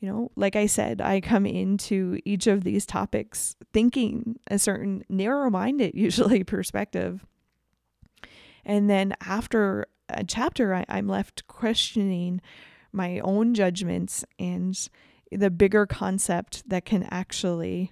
You 0.00 0.08
know, 0.08 0.30
like 0.36 0.56
I 0.56 0.66
said, 0.66 1.00
I 1.00 1.20
come 1.20 1.44
into 1.44 2.18
each 2.24 2.46
of 2.46 2.64
these 2.64 2.86
topics 2.86 3.56
thinking 3.72 4.38
a 4.48 4.58
certain 4.58 5.04
narrow 5.08 5.50
minded, 5.50 5.94
usually, 5.96 6.44
perspective. 6.44 7.26
And 8.64 8.88
then 8.88 9.14
after 9.20 9.86
a 10.08 10.24
chapter, 10.24 10.74
I, 10.74 10.84
I'm 10.88 11.08
left 11.08 11.46
questioning 11.48 12.40
my 12.92 13.18
own 13.20 13.54
judgments 13.54 14.24
and 14.38 14.88
the 15.32 15.50
bigger 15.50 15.84
concept 15.84 16.68
that 16.68 16.84
can 16.84 17.02
actually 17.10 17.90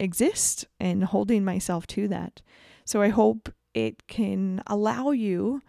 exist 0.00 0.66
and 0.80 1.04
holding 1.04 1.44
myself 1.44 1.86
to 1.86 2.08
that. 2.08 2.42
So 2.90 3.00
I 3.00 3.08
hope 3.10 3.50
it 3.72 4.08
can 4.08 4.64
allow 4.66 5.12
you 5.12 5.62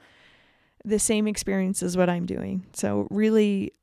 the 0.84 0.97
same 0.97 1.28
experience 1.28 1.84
as 1.84 1.95
what 1.95 2.09
I'm 2.09 2.26
doing. 2.26 2.65
So 2.74 3.07
really 3.11 3.74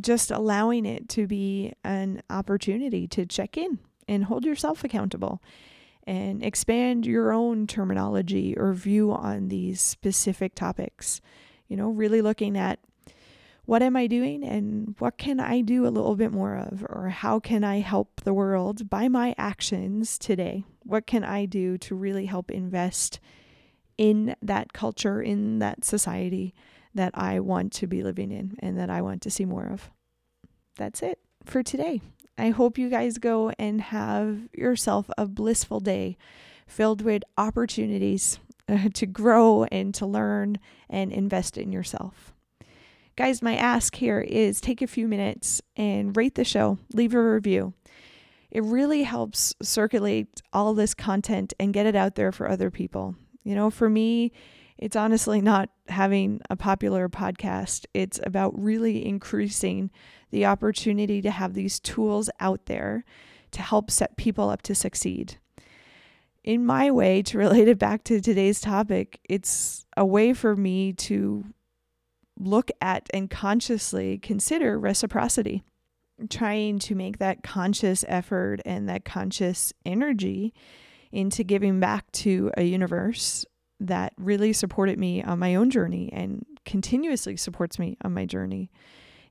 just 0.00 0.32
allowing 0.32 0.86
it 0.86 1.08
to 1.10 1.28
be 1.28 1.72
an 1.84 2.20
opportunity 2.30 3.06
to 3.06 3.26
check 3.26 3.56
in 3.56 3.78
and 4.08 4.24
hold 4.24 4.44
yourself 4.44 4.82
accountable 4.82 5.40
and 6.02 6.42
expand 6.42 7.06
your 7.06 7.30
own 7.32 7.68
terminology 7.68 8.56
or 8.56 8.72
view 8.72 9.12
on 9.12 9.50
these 9.50 9.80
specific 9.80 10.56
topics. 10.56 11.20
You 11.68 11.76
know, 11.76 11.90
really 11.90 12.22
looking 12.22 12.58
at 12.58 12.80
what 13.70 13.84
am 13.84 13.94
I 13.94 14.08
doing 14.08 14.42
and 14.42 14.96
what 14.98 15.16
can 15.16 15.38
I 15.38 15.60
do 15.60 15.86
a 15.86 15.94
little 15.94 16.16
bit 16.16 16.32
more 16.32 16.56
of, 16.56 16.84
or 16.88 17.08
how 17.08 17.38
can 17.38 17.62
I 17.62 17.78
help 17.78 18.22
the 18.22 18.34
world 18.34 18.90
by 18.90 19.06
my 19.06 19.32
actions 19.38 20.18
today? 20.18 20.64
What 20.80 21.06
can 21.06 21.22
I 21.22 21.44
do 21.44 21.78
to 21.78 21.94
really 21.94 22.26
help 22.26 22.50
invest 22.50 23.20
in 23.96 24.34
that 24.42 24.72
culture, 24.72 25.22
in 25.22 25.60
that 25.60 25.84
society 25.84 26.52
that 26.96 27.12
I 27.14 27.38
want 27.38 27.72
to 27.74 27.86
be 27.86 28.02
living 28.02 28.32
in 28.32 28.56
and 28.58 28.76
that 28.76 28.90
I 28.90 29.02
want 29.02 29.22
to 29.22 29.30
see 29.30 29.44
more 29.44 29.66
of? 29.66 29.88
That's 30.74 31.00
it 31.00 31.20
for 31.44 31.62
today. 31.62 32.00
I 32.36 32.50
hope 32.50 32.76
you 32.76 32.90
guys 32.90 33.18
go 33.18 33.52
and 33.56 33.80
have 33.80 34.48
yourself 34.52 35.08
a 35.16 35.26
blissful 35.26 35.78
day 35.78 36.16
filled 36.66 37.02
with 37.02 37.22
opportunities 37.38 38.40
uh, 38.68 38.88
to 38.94 39.06
grow 39.06 39.62
and 39.70 39.94
to 39.94 40.06
learn 40.06 40.58
and 40.88 41.12
invest 41.12 41.56
in 41.56 41.70
yourself. 41.70 42.34
Guys, 43.16 43.42
my 43.42 43.56
ask 43.56 43.96
here 43.96 44.20
is 44.20 44.60
take 44.60 44.80
a 44.80 44.86
few 44.86 45.06
minutes 45.06 45.60
and 45.76 46.16
rate 46.16 46.36
the 46.36 46.44
show, 46.44 46.78
leave 46.94 47.14
a 47.14 47.22
review. 47.22 47.74
It 48.50 48.64
really 48.64 49.02
helps 49.02 49.54
circulate 49.62 50.42
all 50.52 50.74
this 50.74 50.94
content 50.94 51.52
and 51.60 51.72
get 51.72 51.86
it 51.86 51.94
out 51.94 52.14
there 52.14 52.32
for 52.32 52.48
other 52.48 52.70
people. 52.70 53.14
You 53.44 53.54
know, 53.54 53.70
for 53.70 53.88
me, 53.88 54.32
it's 54.78 54.96
honestly 54.96 55.40
not 55.40 55.68
having 55.88 56.40
a 56.48 56.56
popular 56.56 57.08
podcast. 57.08 57.84
It's 57.94 58.18
about 58.24 58.58
really 58.58 59.06
increasing 59.06 59.90
the 60.30 60.46
opportunity 60.46 61.20
to 61.20 61.30
have 61.30 61.54
these 61.54 61.78
tools 61.78 62.30
out 62.40 62.66
there 62.66 63.04
to 63.50 63.62
help 63.62 63.90
set 63.90 64.16
people 64.16 64.48
up 64.48 64.62
to 64.62 64.74
succeed. 64.74 65.36
In 66.42 66.64
my 66.64 66.90
way, 66.90 67.22
to 67.22 67.38
relate 67.46 67.68
it 67.68 67.78
back 67.78 68.04
to 68.04 68.20
today's 68.20 68.60
topic, 68.60 69.20
it's 69.28 69.84
a 69.96 70.06
way 70.06 70.32
for 70.32 70.56
me 70.56 70.92
to 70.94 71.44
look 72.40 72.70
at 72.80 73.08
and 73.12 73.30
consciously 73.30 74.18
consider 74.18 74.78
reciprocity, 74.78 75.62
trying 76.28 76.78
to 76.80 76.94
make 76.94 77.18
that 77.18 77.42
conscious 77.42 78.04
effort 78.08 78.60
and 78.64 78.88
that 78.88 79.04
conscious 79.04 79.72
energy 79.84 80.52
into 81.12 81.44
giving 81.44 81.80
back 81.80 82.10
to 82.12 82.50
a 82.56 82.62
universe 82.62 83.44
that 83.78 84.12
really 84.18 84.52
supported 84.52 84.98
me 84.98 85.22
on 85.22 85.38
my 85.38 85.54
own 85.54 85.70
journey 85.70 86.10
and 86.12 86.44
continuously 86.64 87.36
supports 87.36 87.78
me 87.78 87.96
on 88.04 88.12
my 88.12 88.26
journey. 88.26 88.70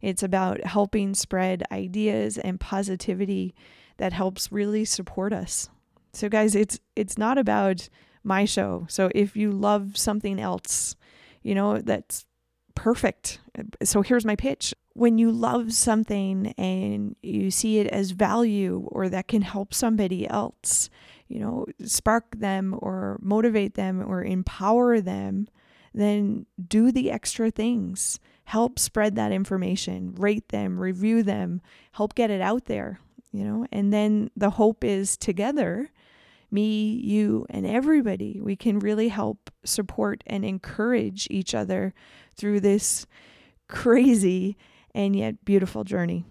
It's 0.02 0.24
about 0.24 0.64
helping 0.64 1.14
spread 1.14 1.64
ideas 1.72 2.38
and 2.38 2.60
positivity 2.60 3.54
that 3.98 4.14
helps 4.14 4.52
really 4.52 4.86
support 4.86 5.34
us. 5.34 5.70
So 6.14 6.30
guys, 6.30 6.56
it's 6.56 6.80
it's 6.96 7.18
not 7.18 7.38
about 7.38 7.90
my 8.24 8.46
show. 8.46 8.86
So 8.90 9.12
if 9.14 9.36
you 9.36 9.52
love 9.52 9.98
something 9.98 10.40
else, 10.40 10.96
you 11.44 11.54
know, 11.54 11.80
that's 11.80 12.26
perfect. 12.80 13.42
So 13.84 14.02
here's 14.02 14.24
my 14.24 14.38
pitch. 14.38 14.74
When 14.94 15.18
you 15.18 15.34
love 15.34 15.74
something 15.74 16.54
and 16.58 17.18
you 17.22 17.52
see 17.52 17.80
it 17.80 17.88
as 17.88 18.12
value 18.12 18.88
or 18.90 19.10
that 19.10 19.28
can 19.28 19.42
help 19.42 19.74
somebody 19.74 20.26
else, 20.26 20.90
you 21.28 21.42
know, 21.42 21.66
spark 21.84 22.40
them 22.40 22.74
or 22.80 23.20
motivate 23.22 23.74
them 23.74 24.02
or 24.02 24.24
empower 24.24 25.02
them, 25.02 25.50
then 25.94 26.46
do 26.70 26.90
the 26.90 27.12
extra 27.12 27.52
things. 27.52 28.18
Help 28.46 28.80
spread 28.80 29.16
that 29.16 29.34
information, 29.34 30.16
rate 30.16 30.48
them, 30.48 30.80
review 30.80 31.22
them, 31.22 31.62
help 31.92 32.16
get 32.16 32.32
it 32.32 32.40
out 32.40 32.66
there, 32.66 33.02
you 33.34 33.44
know, 33.44 33.66
and 33.74 33.92
then 33.92 34.32
the 34.38 34.52
hope 34.52 34.86
is 34.86 35.18
together, 35.18 35.92
me, 36.52 37.00
you, 37.04 37.46
and 37.50 37.66
everybody, 37.66 38.40
we 38.42 38.56
can 38.56 38.80
really 38.80 39.10
help 39.10 39.50
support 39.64 40.24
and 40.28 40.44
encourage 40.44 41.28
each 41.30 41.54
other 41.54 41.94
through 42.36 42.60
this 42.60 43.06
crazy 43.68 44.58
and 44.94 45.16
yet 45.16 45.46
beautiful 45.46 45.84
journey 45.84 46.26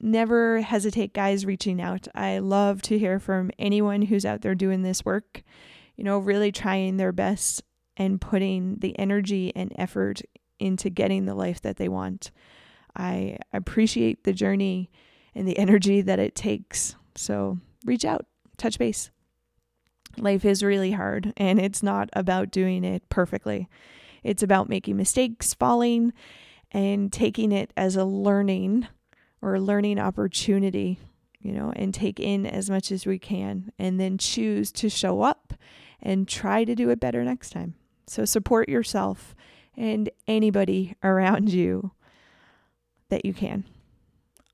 never 0.00 0.60
hesitate, 0.60 1.12
guys, 1.12 1.46
reaching 1.46 1.80
out. 1.80 2.08
I 2.14 2.38
love 2.38 2.82
to 2.82 2.98
hear 2.98 3.18
from 3.18 3.50
anyone 3.58 4.02
who's 4.02 4.24
out 4.24 4.42
there 4.42 4.54
doing 4.54 4.82
this 4.82 5.04
work, 5.04 5.42
you 5.96 6.04
know, 6.04 6.18
really 6.18 6.52
trying 6.52 6.96
their 6.96 7.12
best 7.12 7.62
and 7.96 8.20
putting 8.20 8.76
the 8.76 8.98
energy 8.98 9.52
and 9.56 9.72
effort 9.76 10.22
into 10.58 10.90
getting 10.90 11.24
the 11.24 11.34
life 11.34 11.60
that 11.62 11.76
they 11.76 11.88
want. 11.88 12.30
I 12.96 13.38
appreciate 13.52 14.24
the 14.24 14.32
journey 14.32 14.90
and 15.34 15.46
the 15.46 15.58
energy 15.58 16.00
that 16.02 16.18
it 16.18 16.34
takes. 16.34 16.96
So 17.14 17.58
reach 17.84 18.04
out, 18.04 18.26
touch 18.56 18.78
base. 18.78 19.10
Life 20.16 20.44
is 20.44 20.62
really 20.62 20.92
hard, 20.92 21.32
and 21.36 21.60
it's 21.60 21.82
not 21.82 22.08
about 22.12 22.50
doing 22.50 22.84
it 22.84 23.08
perfectly. 23.08 23.68
It's 24.22 24.42
about 24.42 24.68
making 24.68 24.96
mistakes, 24.96 25.54
falling, 25.54 26.12
and 26.72 27.12
taking 27.12 27.52
it 27.52 27.72
as 27.76 27.96
a 27.96 28.04
learning 28.04 28.88
or 29.40 29.54
a 29.54 29.60
learning 29.60 29.98
opportunity, 29.98 30.98
you 31.40 31.52
know, 31.52 31.72
and 31.76 31.94
take 31.94 32.18
in 32.18 32.46
as 32.46 32.68
much 32.68 32.90
as 32.90 33.06
we 33.06 33.18
can 33.18 33.72
and 33.78 34.00
then 34.00 34.18
choose 34.18 34.72
to 34.72 34.88
show 34.88 35.22
up 35.22 35.54
and 36.02 36.28
try 36.28 36.64
to 36.64 36.74
do 36.74 36.90
it 36.90 37.00
better 37.00 37.24
next 37.24 37.50
time. 37.50 37.74
So 38.06 38.24
support 38.24 38.68
yourself 38.68 39.34
and 39.76 40.10
anybody 40.26 40.94
around 41.02 41.52
you 41.52 41.92
that 43.08 43.24
you 43.24 43.32
can. 43.32 43.64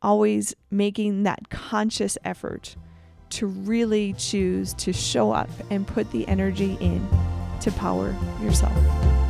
Always 0.02 0.54
making 0.70 1.22
that 1.22 1.48
conscious 1.48 2.18
effort 2.24 2.76
to 3.34 3.46
really 3.46 4.12
choose 4.14 4.74
to 4.74 4.92
show 4.92 5.32
up 5.32 5.50
and 5.70 5.86
put 5.86 6.10
the 6.12 6.26
energy 6.28 6.76
in 6.80 7.06
to 7.60 7.70
power 7.72 8.14
yourself. 8.40 9.23